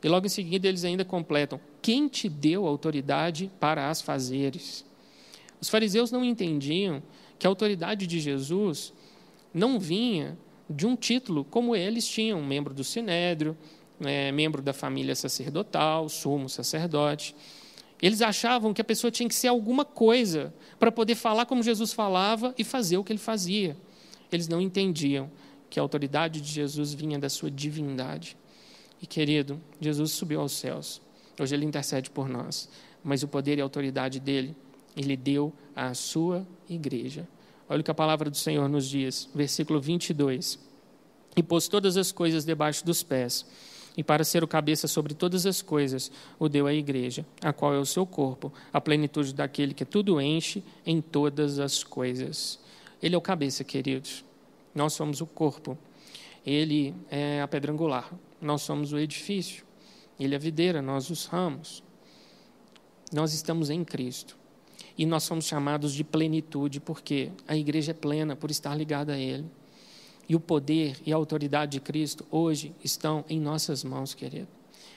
E 0.03 0.07
logo 0.07 0.27
em 0.27 0.29
seguida 0.29 0.67
eles 0.67 0.83
ainda 0.83 1.03
completam, 1.03 1.59
quem 1.81 2.07
te 2.07 2.29
deu 2.29 2.67
autoridade 2.67 3.49
para 3.59 3.89
as 3.89 4.01
fazeres? 4.01 4.85
Os 5.59 5.69
fariseus 5.69 6.11
não 6.11 6.23
entendiam 6.23 7.01
que 7.39 7.47
a 7.47 7.49
autoridade 7.49 8.05
de 8.05 8.19
Jesus 8.19 8.93
não 9.53 9.79
vinha 9.79 10.37
de 10.69 10.85
um 10.85 10.95
título 10.95 11.43
como 11.43 11.75
eles 11.75 12.07
tinham, 12.07 12.41
membro 12.43 12.73
do 12.73 12.83
Sinédrio, 12.83 13.57
é, 14.03 14.31
membro 14.31 14.61
da 14.61 14.73
família 14.73 15.15
sacerdotal, 15.15 16.09
sumo 16.09 16.49
sacerdote. 16.49 17.35
Eles 18.01 18.21
achavam 18.21 18.73
que 18.73 18.81
a 18.81 18.85
pessoa 18.85 19.09
tinha 19.09 19.29
que 19.29 19.35
ser 19.35 19.47
alguma 19.47 19.85
coisa 19.85 20.53
para 20.77 20.91
poder 20.91 21.15
falar 21.15 21.45
como 21.45 21.63
Jesus 21.63 21.93
falava 21.93 22.53
e 22.57 22.63
fazer 22.63 22.97
o 22.97 23.03
que 23.03 23.13
ele 23.13 23.19
fazia. 23.19 23.77
Eles 24.31 24.47
não 24.47 24.59
entendiam 24.59 25.31
que 25.69 25.79
a 25.79 25.81
autoridade 25.81 26.41
de 26.41 26.51
Jesus 26.51 26.93
vinha 26.93 27.17
da 27.17 27.29
sua 27.29 27.49
divindade. 27.49 28.37
E 29.01 29.05
querido, 29.05 29.61
Jesus 29.79 30.11
subiu 30.11 30.41
aos 30.41 30.53
céus. 30.53 31.01
Hoje 31.39 31.55
ele 31.55 31.65
intercede 31.65 32.09
por 32.09 32.27
nós. 32.27 32.69
Mas 33.03 33.23
o 33.23 33.27
poder 33.27 33.57
e 33.57 33.61
a 33.61 33.63
autoridade 33.63 34.19
dele, 34.19 34.55
ele 34.95 35.15
deu 35.15 35.53
à 35.75 35.93
sua 35.93 36.45
igreja. 36.69 37.27
Olha 37.67 37.81
o 37.81 37.83
que 37.83 37.91
a 37.91 37.95
palavra 37.95 38.29
do 38.29 38.37
Senhor 38.37 38.67
nos 38.69 38.87
diz, 38.87 39.29
versículo 39.33 39.81
22. 39.81 40.59
E 41.35 41.43
pôs 41.43 41.67
todas 41.67 41.97
as 41.97 42.11
coisas 42.11 42.45
debaixo 42.45 42.85
dos 42.85 43.03
pés, 43.03 43.45
e 43.97 44.03
para 44.03 44.23
ser 44.23 44.43
o 44.43 44.47
cabeça 44.47 44.87
sobre 44.87 45.13
todas 45.13 45.45
as 45.45 45.61
coisas, 45.61 46.11
o 46.37 46.49
deu 46.49 46.67
à 46.67 46.73
igreja, 46.73 47.25
a 47.41 47.53
qual 47.53 47.73
é 47.73 47.79
o 47.79 47.85
seu 47.85 48.05
corpo, 48.05 48.51
a 48.71 48.81
plenitude 48.81 49.33
daquele 49.33 49.73
que 49.73 49.85
tudo 49.85 50.19
enche 50.19 50.63
em 50.85 51.01
todas 51.01 51.59
as 51.59 51.83
coisas. 51.83 52.59
Ele 53.01 53.15
é 53.15 53.17
o 53.17 53.21
cabeça, 53.21 53.63
queridos. 53.63 54.23
Nós 54.73 54.93
somos 54.93 55.21
o 55.21 55.25
corpo. 55.25 55.77
Ele 56.45 56.93
é 57.09 57.41
a 57.41 57.47
pedra 57.47 57.71
angular. 57.71 58.11
Nós 58.41 58.61
somos 58.61 58.91
o 58.91 58.99
edifício. 58.99 59.65
Ele 60.19 60.33
é 60.33 60.37
a 60.37 60.39
videira, 60.39 60.81
nós 60.81 61.09
os 61.09 61.25
ramos. 61.25 61.83
Nós 63.11 63.33
estamos 63.33 63.69
em 63.69 63.83
Cristo. 63.83 64.37
E 64.97 65.05
nós 65.05 65.23
somos 65.23 65.45
chamados 65.45 65.93
de 65.93 66.03
plenitude, 66.03 66.79
porque 66.79 67.31
a 67.47 67.55
igreja 67.55 67.91
é 67.91 67.93
plena 67.93 68.35
por 68.35 68.49
estar 68.49 68.75
ligada 68.75 69.13
a 69.13 69.17
Ele. 69.17 69.45
E 70.27 70.35
o 70.35 70.39
poder 70.39 70.97
e 71.05 71.13
a 71.13 71.15
autoridade 71.15 71.73
de 71.73 71.79
Cristo 71.79 72.25
hoje 72.31 72.73
estão 72.83 73.23
em 73.29 73.39
nossas 73.39 73.83
mãos, 73.83 74.13
querido. 74.13 74.47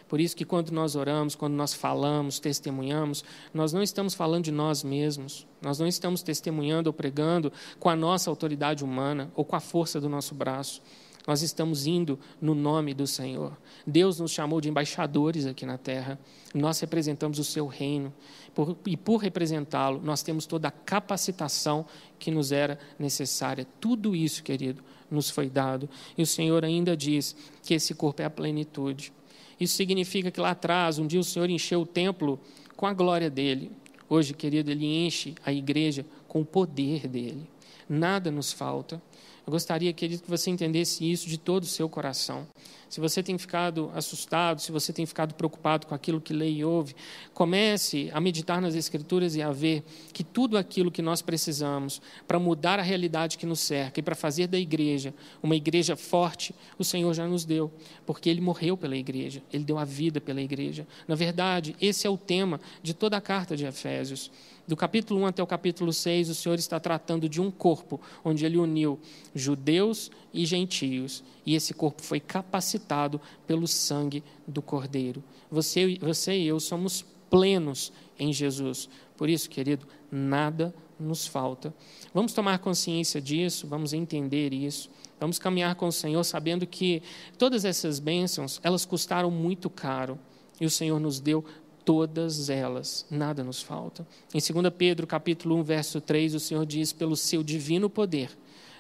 Por 0.09 0.21
isso 0.21 0.35
que 0.35 0.45
quando 0.45 0.71
nós 0.71 0.97
oramos, 0.97 1.35
quando 1.35 1.53
nós 1.53 1.75
falamos, 1.75 2.41
testemunhamos, 2.41 3.23
nós 3.53 3.75
não 3.75 3.83
estamos 3.83 4.15
falando 4.15 4.45
de 4.45 4.53
nós 4.53 4.83
mesmos, 4.83 5.47
nós 5.61 5.79
não 5.79 5.87
estamos 5.87 6.23
testemunhando 6.23 6.89
ou 6.89 6.95
pregando 6.95 7.53
com 7.79 7.91
a 7.91 7.97
nossa 7.97 8.31
autoridade 8.31 8.83
humana 8.83 9.31
ou 9.37 9.45
com 9.45 9.55
a 9.55 9.61
força 9.61 10.01
do 10.01 10.09
nosso 10.09 10.35
braço. 10.35 10.81
Nós 11.29 11.43
estamos 11.43 11.87
indo 11.87 12.19
no 12.41 12.55
nome 12.55 12.95
do 12.95 13.07
Senhor. 13.07 13.55
Deus 13.87 14.19
nos 14.19 14.31
chamou 14.31 14.63
de 14.63 14.71
embaixadores 14.71 15.45
aqui 15.45 15.67
na 15.67 15.77
terra. 15.77 16.19
Nós 16.55 16.81
representamos 16.81 17.39
o 17.39 17.45
seu 17.45 17.67
reino. 17.67 18.15
Por, 18.55 18.79
e 18.87 18.97
por 18.97 19.19
representá-lo, 19.19 20.01
nós 20.03 20.23
temos 20.23 20.47
toda 20.47 20.69
a 20.69 20.71
capacitação 20.71 21.85
que 22.19 22.31
nos 22.31 22.51
era 22.51 22.79
necessária. 22.99 23.67
Tudo 23.79 24.17
isso, 24.17 24.43
querido, 24.43 24.83
nos 25.11 25.29
foi 25.29 25.51
dado. 25.51 25.87
E 26.17 26.23
o 26.23 26.27
Senhor 26.27 26.65
ainda 26.65 26.97
diz 26.97 27.37
que 27.63 27.75
esse 27.75 27.95
corpo 27.95 28.23
é 28.23 28.25
a 28.25 28.31
plenitude. 28.31 29.13
Isso 29.61 29.77
significa 29.77 30.31
que 30.31 30.41
lá 30.41 30.53
atrás, 30.53 30.99
um 30.99 31.07
dia 31.07 31.21
o 31.21 31.25
Senhor 31.25 31.51
encheu 31.51 31.83
o 31.83 31.87
templo 31.87 32.41
com 32.75 32.87
a 32.87 32.95
glória 32.95 33.29
dele. 33.29 33.71
Hoje, 34.09 34.33
querido, 34.33 34.71
ele 34.71 34.87
enche 34.87 35.35
a 35.45 35.53
igreja 35.53 36.07
com 36.27 36.41
o 36.41 36.47
poder 36.47 37.07
dele. 37.07 37.47
Nada 37.87 38.31
nos 38.31 38.51
falta. 38.51 39.03
Eu 39.49 39.51
gostaria, 39.51 39.91
querido, 39.95 40.25
que 40.25 40.29
você 40.29 40.51
entendesse 40.51 41.11
isso 41.11 41.27
de 41.27 41.39
todo 41.39 41.63
o 41.63 41.67
seu 41.67 41.89
coração. 41.89 42.47
Se 42.87 43.01
você 43.01 43.23
tem 43.23 43.39
ficado 43.39 43.91
assustado, 43.95 44.61
se 44.61 44.71
você 44.71 44.93
tem 44.93 45.07
ficado 45.07 45.33
preocupado 45.33 45.87
com 45.87 45.95
aquilo 45.95 46.21
que 46.21 46.35
lê 46.35 46.51
e 46.51 46.65
ouve, 46.67 46.95
comece 47.33 48.11
a 48.13 48.21
meditar 48.21 48.61
nas 48.61 48.75
Escrituras 48.75 49.37
e 49.37 49.41
a 49.41 49.51
ver 49.51 49.83
que 50.13 50.23
tudo 50.23 50.59
aquilo 50.59 50.91
que 50.91 51.01
nós 51.01 51.23
precisamos 51.23 52.03
para 52.27 52.39
mudar 52.39 52.79
a 52.79 52.83
realidade 52.83 53.39
que 53.39 53.47
nos 53.47 53.61
cerca 53.61 54.01
e 54.01 54.03
para 54.03 54.15
fazer 54.15 54.49
da 54.49 54.59
igreja 54.59 55.15
uma 55.43 55.57
igreja 55.57 55.97
forte, 55.97 56.55
o 56.79 56.85
Senhor 56.85 57.15
já 57.15 57.27
nos 57.27 57.47
deu, 57.47 57.73
porque 58.05 58.29
Ele 58.29 58.43
morreu 58.43 58.77
pela 58.77 58.99
igreja, 58.99 59.43
Ele 59.51 59.65
deu 59.65 59.79
a 59.79 59.85
vida 59.87 60.21
pela 60.21 60.43
igreja. 60.43 60.87
Na 61.07 61.15
verdade, 61.15 61.75
esse 61.81 62.07
é 62.07 62.11
o 62.11 62.19
tema 62.19 62.61
de 62.83 62.93
toda 62.93 63.17
a 63.17 63.21
carta 63.21 63.57
de 63.57 63.65
Efésios 63.65 64.31
do 64.69 64.77
capítulo 64.77 65.21
1 65.21 65.27
até 65.27 65.43
o 65.43 65.47
capítulo 65.47 65.95
6, 65.95 66.29
o 66.29 66.35
Senhor 66.35 66.59
está 66.59 66.79
tratando 66.79 67.27
de 67.27 67.41
um 67.41 67.51
corpo, 67.51 67.99
onde 68.23 68.45
ele 68.45 68.59
uniu 68.59 69.01
judeus 69.35 70.11
e 70.33 70.45
gentios, 70.45 71.25
e 71.47 71.55
esse 71.55 71.73
corpo 71.73 72.03
foi 72.03 72.21
capacitado 72.21 73.19
pelo 73.47 73.67
sangue 73.67 74.23
do 74.47 74.61
Cordeiro. 74.61 75.25
Você, 75.51 75.99
você 76.03 76.39
e 76.39 76.47
eu 76.47 76.61
somos 76.61 77.03
plenos 77.31 77.91
em 78.19 78.31
Jesus. 78.31 78.91
Por 79.17 79.31
isso, 79.31 79.49
querido, 79.49 79.87
nada 80.13 80.75
nos 81.01 81.27
falta. 81.27 81.73
Vamos 82.13 82.35
tomar 82.35 82.59
consciência 82.59 83.23
disso, 83.23 83.67
vamos 83.67 83.95
entender 83.95 84.53
isso. 84.53 84.91
Vamos 85.19 85.39
caminhar 85.39 85.77
com 85.77 85.87
o 85.87 85.93
Senhor 85.93 86.23
sabendo 86.25 86.67
que 86.67 87.03
todas 87.39 87.65
essas 87.65 87.99
bênçãos, 87.99 88.61
elas 88.63 88.85
custaram 88.85 89.31
muito 89.31 89.71
caro. 89.71 90.19
E 90.61 90.67
o 90.67 90.71
Senhor 90.71 91.01
nos 91.01 91.21
deu 91.21 91.43
todas 91.89 92.51
elas, 92.51 93.07
nada 93.11 93.43
nos 93.43 93.63
falta. 93.63 94.07
Em 94.35 94.39
2 94.39 94.75
Pedro, 94.77 95.07
capítulo 95.07 95.57
1, 95.57 95.63
verso 95.63 96.03
3, 96.03 96.35
o 96.35 96.39
Senhor 96.39 96.67
diz: 96.67 96.93
"Pelo 96.93 97.17
seu 97.17 97.43
divino 97.43 97.89
poder 97.89 98.29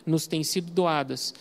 nos 0.04 0.26
têm 0.26 0.44
sido 0.44 0.70
doadas 0.70 1.32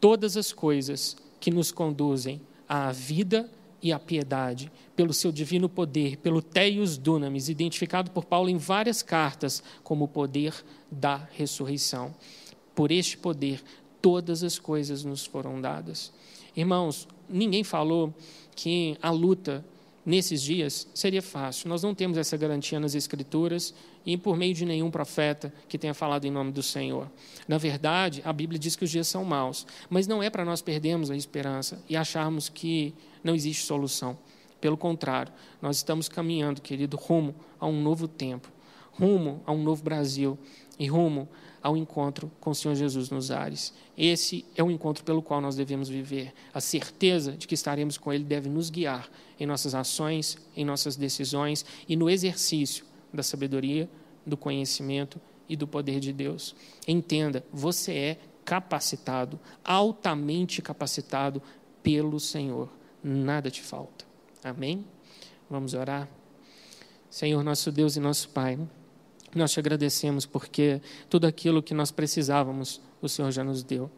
todas 0.00 0.36
as 0.36 0.52
coisas 0.52 1.16
que 1.40 1.50
nos 1.50 1.72
conduzem 1.72 2.40
à 2.68 2.92
vida 2.92 3.50
e 3.82 3.92
à 3.92 3.98
piedade, 3.98 4.70
pelo 4.94 5.12
seu 5.12 5.32
divino 5.32 5.68
poder, 5.68 6.18
pelo 6.18 6.40
Teios 6.40 6.96
Dunamis, 6.96 7.48
identificado 7.48 8.12
por 8.12 8.24
Paulo 8.24 8.48
em 8.48 8.56
várias 8.56 9.02
cartas 9.02 9.60
como 9.82 10.04
o 10.04 10.08
poder 10.08 10.54
da 10.88 11.28
ressurreição. 11.32 12.14
Por 12.76 12.92
este 12.92 13.18
poder, 13.18 13.60
todas 14.00 14.44
as 14.44 14.56
coisas 14.56 15.02
nos 15.02 15.26
foram 15.26 15.60
dadas. 15.60 16.12
Irmãos, 16.56 17.08
ninguém 17.28 17.64
falou 17.64 18.14
que 18.54 18.96
a 19.02 19.10
luta 19.10 19.64
nesses 20.04 20.42
dias 20.42 20.86
seria 20.94 21.22
fácil. 21.22 21.68
Nós 21.68 21.82
não 21.82 21.94
temos 21.94 22.16
essa 22.16 22.36
garantia 22.36 22.80
nas 22.80 22.94
Escrituras 22.94 23.74
e 24.04 24.16
por 24.16 24.36
meio 24.36 24.54
de 24.54 24.64
nenhum 24.64 24.90
profeta 24.90 25.52
que 25.68 25.78
tenha 25.78 25.94
falado 25.94 26.24
em 26.24 26.30
nome 26.30 26.52
do 26.52 26.62
Senhor. 26.62 27.10
Na 27.46 27.58
verdade, 27.58 28.20
a 28.24 28.32
Bíblia 28.32 28.58
diz 28.58 28.76
que 28.76 28.84
os 28.84 28.90
dias 28.90 29.06
são 29.08 29.24
maus, 29.24 29.66
mas 29.88 30.06
não 30.06 30.22
é 30.22 30.28
para 30.28 30.44
nós 30.44 30.60
perdermos 30.60 31.10
a 31.10 31.16
esperança 31.16 31.82
e 31.88 31.96
acharmos 31.96 32.48
que 32.48 32.94
não 33.22 33.34
existe 33.34 33.64
solução. 33.64 34.18
Pelo 34.60 34.76
contrário, 34.76 35.32
nós 35.60 35.76
estamos 35.76 36.08
caminhando, 36.08 36.60
querido, 36.60 36.96
rumo 36.96 37.34
a 37.58 37.66
um 37.66 37.80
novo 37.80 38.06
tempo, 38.06 38.48
rumo 38.92 39.42
a 39.44 39.52
um 39.52 39.62
novo 39.62 39.82
Brasil 39.82 40.38
e 40.78 40.86
rumo 40.86 41.28
ao 41.62 41.76
encontro 41.76 42.30
com 42.40 42.50
o 42.50 42.54
Senhor 42.54 42.74
Jesus 42.74 43.08
nos 43.10 43.30
ares. 43.30 43.72
Esse 43.96 44.44
é 44.56 44.62
o 44.62 44.70
encontro 44.70 45.04
pelo 45.04 45.22
qual 45.22 45.40
nós 45.40 45.54
devemos 45.54 45.88
viver. 45.88 46.32
A 46.52 46.60
certeza 46.60 47.32
de 47.32 47.46
que 47.46 47.54
estaremos 47.54 47.96
com 47.96 48.12
Ele 48.12 48.24
deve 48.24 48.48
nos 48.48 48.68
guiar 48.68 49.08
em 49.38 49.46
nossas 49.46 49.74
ações, 49.74 50.36
em 50.56 50.64
nossas 50.64 50.96
decisões 50.96 51.64
e 51.88 51.94
no 51.94 52.10
exercício 52.10 52.84
da 53.12 53.22
sabedoria, 53.22 53.88
do 54.26 54.36
conhecimento 54.36 55.20
e 55.48 55.56
do 55.56 55.66
poder 55.66 56.00
de 56.00 56.12
Deus. 56.12 56.54
Entenda, 56.86 57.44
você 57.52 57.92
é 57.92 58.18
capacitado, 58.44 59.38
altamente 59.64 60.60
capacitado 60.60 61.42
pelo 61.82 62.18
Senhor. 62.18 62.68
Nada 63.02 63.50
te 63.50 63.62
falta. 63.62 64.04
Amém? 64.42 64.84
Vamos 65.48 65.74
orar. 65.74 66.08
Senhor, 67.10 67.42
nosso 67.44 67.70
Deus 67.70 67.96
e 67.96 68.00
nosso 68.00 68.30
Pai. 68.30 68.58
Nós 69.34 69.52
te 69.52 69.58
agradecemos 69.58 70.26
porque 70.26 70.80
tudo 71.08 71.26
aquilo 71.26 71.62
que 71.62 71.72
nós 71.72 71.90
precisávamos, 71.90 72.80
o 73.00 73.08
Senhor 73.08 73.30
já 73.30 73.42
nos 73.42 73.62
deu. 73.62 73.90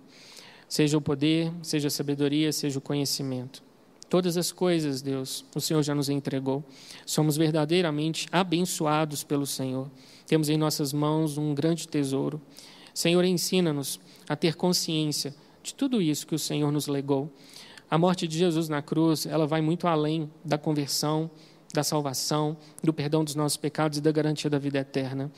Seja 0.68 0.97
o 0.97 1.01
poder, 1.01 1.53
seja 1.62 1.88
a 1.88 1.90
sabedoria, 1.90 2.53
seja 2.53 2.79
o 2.79 2.83
conhecimento. 2.83 3.62
Todas 4.09 4.37
as 4.37 4.53
coisas, 4.53 5.03
Deus, 5.03 5.44
o 5.55 5.61
Senhor 5.61 5.83
já 5.83 5.94
nos 5.94 6.09
entregou. 6.09 6.62
Somos 7.05 7.37
verdadeiramente 7.37 8.29
abençoados 8.31 9.25
pelo 9.25 9.47
Senhor. 9.47 9.90
Temos 10.27 10.49
em 10.49 10.57
nossas 10.57 10.92
mãos 10.92 11.37
um 11.37 11.55
grande 11.55 11.88
tesouro. 11.88 12.40
Senhor, 12.92 13.25
ensina-nos 13.25 13.99
a 14.29 14.37
ter 14.37 14.55
consciência 14.55 15.35
de 15.62 15.75
tudo 15.75 16.01
isso 16.01 16.27
que 16.27 16.35
o 16.35 16.38
Senhor 16.38 16.70
nos 16.70 16.87
legou. 16.87 17.33
A 17.90 17.99
morte 17.99 18.29
de 18.29 18.38
Jesus 18.38 18.68
na 18.68 18.81
cruz, 18.81 19.27
ela 19.27 19.47
vai 19.47 19.61
muito 19.61 19.87
além 19.87 20.31
da 20.44 20.57
conversão, 20.57 21.31
da 21.75 21.83
salvação, 21.83 22.57
do 22.83 22.95
perdão 22.95 23.25
dos 23.25 23.35
nossos 23.35 23.57
pecados 23.57 23.99
e 23.99 24.01
da 24.01 24.13
garantia 24.13 24.49
da 24.49 24.59
vida 24.59 24.79
eterna. 24.79 25.31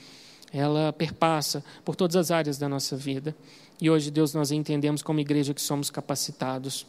Ela 0.53 0.92
perpassa 0.92 1.64
por 1.85 1.96
todas 1.96 2.14
as 2.14 2.31
áreas 2.31 2.59
da 2.59 2.68
nossa 2.68 2.94
vida. 2.94 3.35
E 3.81 3.90
hoje, 3.90 4.11
Deus, 4.11 4.33
nós 4.35 4.53
entendemos 4.53 5.03
como 5.03 5.18
igreja 5.18 5.53
que 5.53 5.61
somos 5.61 5.90
capacitados. 5.90 6.87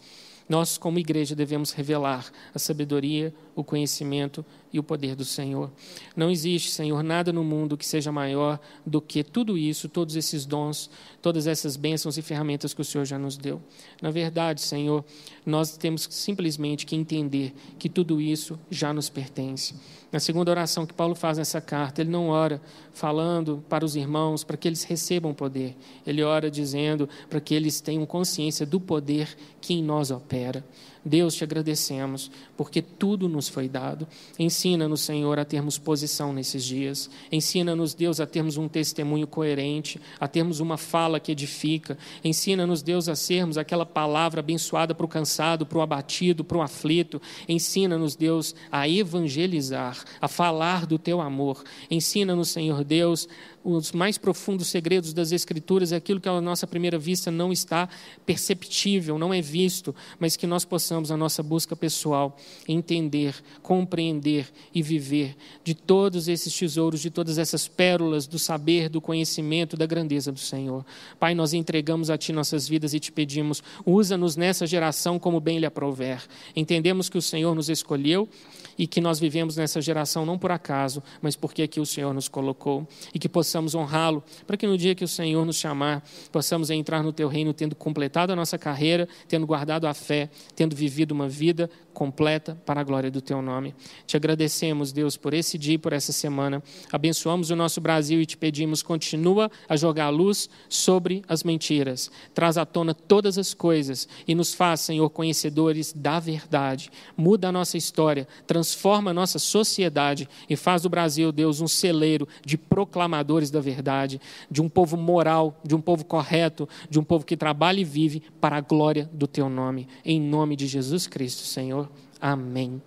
Nós, 0.47 0.77
como 0.77 0.99
igreja, 0.99 1.33
devemos 1.33 1.71
revelar 1.71 2.29
a 2.53 2.59
sabedoria, 2.59 3.33
o 3.55 3.63
conhecimento 3.63 4.45
e 4.77 4.79
o 4.79 4.83
poder 4.83 5.15
do 5.15 5.25
Senhor. 5.25 5.71
Não 6.15 6.29
existe, 6.29 6.71
Senhor, 6.71 7.03
nada 7.03 7.33
no 7.33 7.43
mundo 7.43 7.75
que 7.75 7.85
seja 7.85 8.11
maior 8.11 8.59
do 8.85 9.01
que 9.01 9.23
tudo 9.23 9.57
isso, 9.57 9.89
todos 9.89 10.15
esses 10.15 10.45
dons, 10.45 10.89
todas 11.21 11.47
essas 11.47 11.75
bênçãos 11.75 12.17
e 12.17 12.21
ferramentas 12.21 12.73
que 12.73 12.81
o 12.81 12.85
Senhor 12.85 13.05
já 13.05 13.17
nos 13.17 13.37
deu. 13.37 13.61
Na 14.01 14.11
verdade, 14.11 14.61
Senhor, 14.61 15.03
nós 15.45 15.75
temos 15.75 16.07
simplesmente 16.11 16.85
que 16.85 16.95
entender 16.95 17.53
que 17.77 17.89
tudo 17.89 18.21
isso 18.21 18.57
já 18.69 18.93
nos 18.93 19.09
pertence. 19.09 19.75
Na 20.11 20.19
segunda 20.19 20.51
oração 20.51 20.85
que 20.85 20.93
Paulo 20.93 21.15
faz 21.15 21.37
nessa 21.37 21.59
carta, 21.59 22.01
ele 22.01 22.09
não 22.09 22.29
ora 22.29 22.61
falando 22.93 23.63
para 23.67 23.83
os 23.83 23.95
irmãos 23.95 24.43
para 24.43 24.55
que 24.55 24.67
eles 24.67 24.83
recebam 24.83 25.33
poder. 25.33 25.75
Ele 26.05 26.23
ora 26.23 26.49
dizendo 26.49 27.09
para 27.29 27.41
que 27.41 27.53
eles 27.53 27.81
tenham 27.81 28.05
consciência 28.05 28.65
do 28.65 28.79
poder 28.79 29.35
que 29.59 29.73
em 29.73 29.83
nós 29.83 30.09
opera. 30.09 30.63
Deus, 31.07 31.33
te 31.33 31.43
agradecemos, 31.43 32.29
porque 32.55 32.81
tudo 32.81 33.29
nos 33.29 33.47
foi 33.47 33.67
dado. 33.67 34.07
Ensina-nos, 34.37 35.01
Senhor, 35.01 35.39
a 35.39 35.45
termos 35.45 35.77
posição 35.77 36.33
nesses 36.33 36.63
dias. 36.63 37.09
Ensina-nos, 37.31 37.93
Deus, 37.93 38.19
a 38.19 38.25
termos 38.27 38.57
um 38.57 38.67
testemunho 38.67 39.25
coerente, 39.25 39.99
a 40.19 40.27
termos 40.27 40.59
uma 40.59 40.77
fala 40.77 41.19
que 41.19 41.31
edifica. 41.31 41.97
Ensina-nos, 42.23 42.81
Deus, 42.81 43.07
a 43.09 43.15
sermos 43.15 43.57
aquela 43.57 43.85
palavra 43.85 44.39
abençoada 44.39 44.93
para 44.93 45.05
o 45.05 45.09
cansado, 45.09 45.65
para 45.65 45.77
o 45.77 45.81
abatido, 45.81 46.43
para 46.43 46.57
o 46.57 46.61
aflito. 46.61 47.21
Ensina-nos, 47.47 48.15
Deus, 48.15 48.53
a 48.71 48.87
evangelizar, 48.87 50.03
a 50.19 50.27
falar 50.27 50.85
do 50.85 50.99
teu 50.99 51.21
amor. 51.21 51.63
Ensina-nos, 51.89 52.49
Senhor 52.49 52.83
Deus, 52.83 53.27
os 53.63 53.91
mais 53.91 54.17
profundos 54.17 54.67
segredos 54.67 55.11
das 55.11 55.31
Escrituras, 55.31 55.91
é 55.91 55.97
aquilo 55.97 56.21
que 56.21 56.29
à 56.29 56.39
nossa 56.39 56.65
primeira 56.65 56.97
vista 56.97 57.29
não 57.29 57.51
está 57.51 57.89
perceptível, 58.25 59.17
não 59.17 59.33
é 59.33 59.41
visto, 59.41 59.93
mas 60.19 60.37
que 60.37 60.47
nós 60.47 60.63
possamos, 60.63 61.11
a 61.11 61.17
nossa 61.17 61.43
busca 61.43 61.75
pessoal, 61.75 62.37
entender, 62.67 63.35
compreender 63.61 64.47
e 64.73 64.81
viver 64.81 65.35
de 65.63 65.73
todos 65.73 66.29
esses 66.29 66.57
tesouros, 66.57 67.01
de 67.01 67.09
todas 67.09 67.37
essas 67.37 67.67
pérolas 67.67 68.25
do 68.25 68.39
saber, 68.39 68.87
do 68.87 69.01
conhecimento, 69.01 69.75
da 69.75 69.85
grandeza 69.85 70.31
do 70.31 70.39
Senhor. 70.39 70.85
Pai, 71.19 71.35
nós 71.35 71.53
entregamos 71.53 72.09
a 72.09 72.17
Ti 72.17 72.31
nossas 72.31 72.67
vidas 72.69 72.93
e 72.93 72.99
te 72.99 73.11
pedimos, 73.11 73.61
usa-nos 73.85 74.37
nessa 74.37 74.65
geração 74.65 75.19
como 75.19 75.41
bem 75.41 75.59
lhe 75.59 75.65
aprouver. 75.65 76.23
Entendemos 76.55 77.09
que 77.09 77.17
o 77.17 77.21
Senhor 77.21 77.53
nos 77.53 77.69
escolheu 77.69 78.29
e 78.77 78.87
que 78.87 79.01
nós 79.01 79.19
vivemos 79.19 79.57
nessa 79.57 79.81
geração 79.81 80.25
não 80.25 80.37
por 80.37 80.51
acaso, 80.51 81.01
mas 81.21 81.35
porque 81.35 81.63
aqui 81.63 81.79
o 81.79 81.85
Senhor 81.85 82.13
nos 82.13 82.27
colocou 82.27 82.87
e 83.13 83.19
que 83.19 83.27
possamos 83.27 83.46
possamos 83.47 83.73
honrá-lo, 83.73 84.21
para 84.45 84.57
que 84.57 84.67
no 84.67 84.77
dia 84.77 84.93
que 84.93 85.05
o 85.05 85.07
Senhor 85.07 85.45
nos 85.45 85.55
chamar, 85.55 86.03
possamos 86.31 86.69
entrar 86.69 87.01
no 87.01 87.13
teu 87.13 87.29
reino 87.29 87.53
tendo 87.53 87.75
completado 87.75 88.33
a 88.33 88.35
nossa 88.35 88.57
carreira, 88.57 89.07
tendo 89.27 89.47
guardado 89.47 89.87
a 89.87 89.93
fé, 89.93 90.29
tendo 90.53 90.75
vivido 90.75 91.13
uma 91.13 91.29
vida 91.29 91.69
completa 91.97 92.55
para 92.63 92.79
a 92.79 92.83
glória 92.83 93.09
do 93.09 93.19
teu 93.21 93.41
nome. 93.41 93.73
Te 94.05 94.15
agradecemos, 94.15 94.91
Deus, 94.91 95.17
por 95.17 95.33
esse 95.33 95.57
dia 95.57 95.73
e 95.73 95.77
por 95.79 95.93
essa 95.93 96.11
semana. 96.11 96.61
Abençoamos 96.91 97.49
o 97.49 97.55
nosso 97.55 97.81
Brasil 97.81 98.21
e 98.21 98.25
te 98.27 98.37
pedimos, 98.37 98.83
continua 98.83 99.49
a 99.67 99.75
jogar 99.75 100.05
a 100.05 100.09
luz 100.09 100.47
sobre 100.69 101.23
as 101.27 101.43
mentiras. 101.43 102.11
Traz 102.35 102.55
à 102.55 102.67
tona 102.67 102.93
todas 102.93 103.39
as 103.39 103.51
coisas 103.51 104.07
e 104.27 104.35
nos 104.35 104.53
faz, 104.53 104.81
Senhor, 104.81 105.09
conhecedores 105.09 105.91
da 105.91 106.19
verdade. 106.19 106.91
Muda 107.17 107.49
a 107.49 107.51
nossa 107.51 107.79
história, 107.79 108.27
transforma 108.45 109.09
a 109.09 109.13
nossa 109.13 109.39
sociedade 109.39 110.29
e 110.47 110.55
faz 110.55 110.83
do 110.83 110.89
Brasil, 110.89 111.31
Deus, 111.31 111.61
um 111.61 111.67
celeiro 111.67 112.27
de 112.45 112.59
proclamadores 112.59 113.49
da 113.49 113.59
verdade, 113.59 114.21
de 114.51 114.61
um 114.61 114.69
povo 114.69 114.95
moral, 114.97 115.59
de 115.65 115.73
um 115.73 115.81
povo 115.81 116.05
correto, 116.05 116.69
de 116.91 116.99
um 116.99 117.03
povo 117.03 117.25
que 117.25 117.35
trabalha 117.35 117.79
e 117.79 117.83
vive 117.83 118.21
para 118.39 118.57
a 118.57 118.61
glória 118.61 119.09
do 119.11 119.25
teu 119.25 119.49
nome. 119.49 119.87
Em 120.05 120.21
nome 120.21 120.55
de 120.55 120.67
Jesus 120.67 121.07
Cristo, 121.07 121.41
Senhor. 121.41 121.86
Amém. 122.19 122.81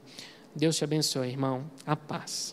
Deus 0.55 0.77
te 0.77 0.85
abençoe, 0.85 1.29
irmão. 1.29 1.71
A 1.87 1.95
paz. 1.95 2.49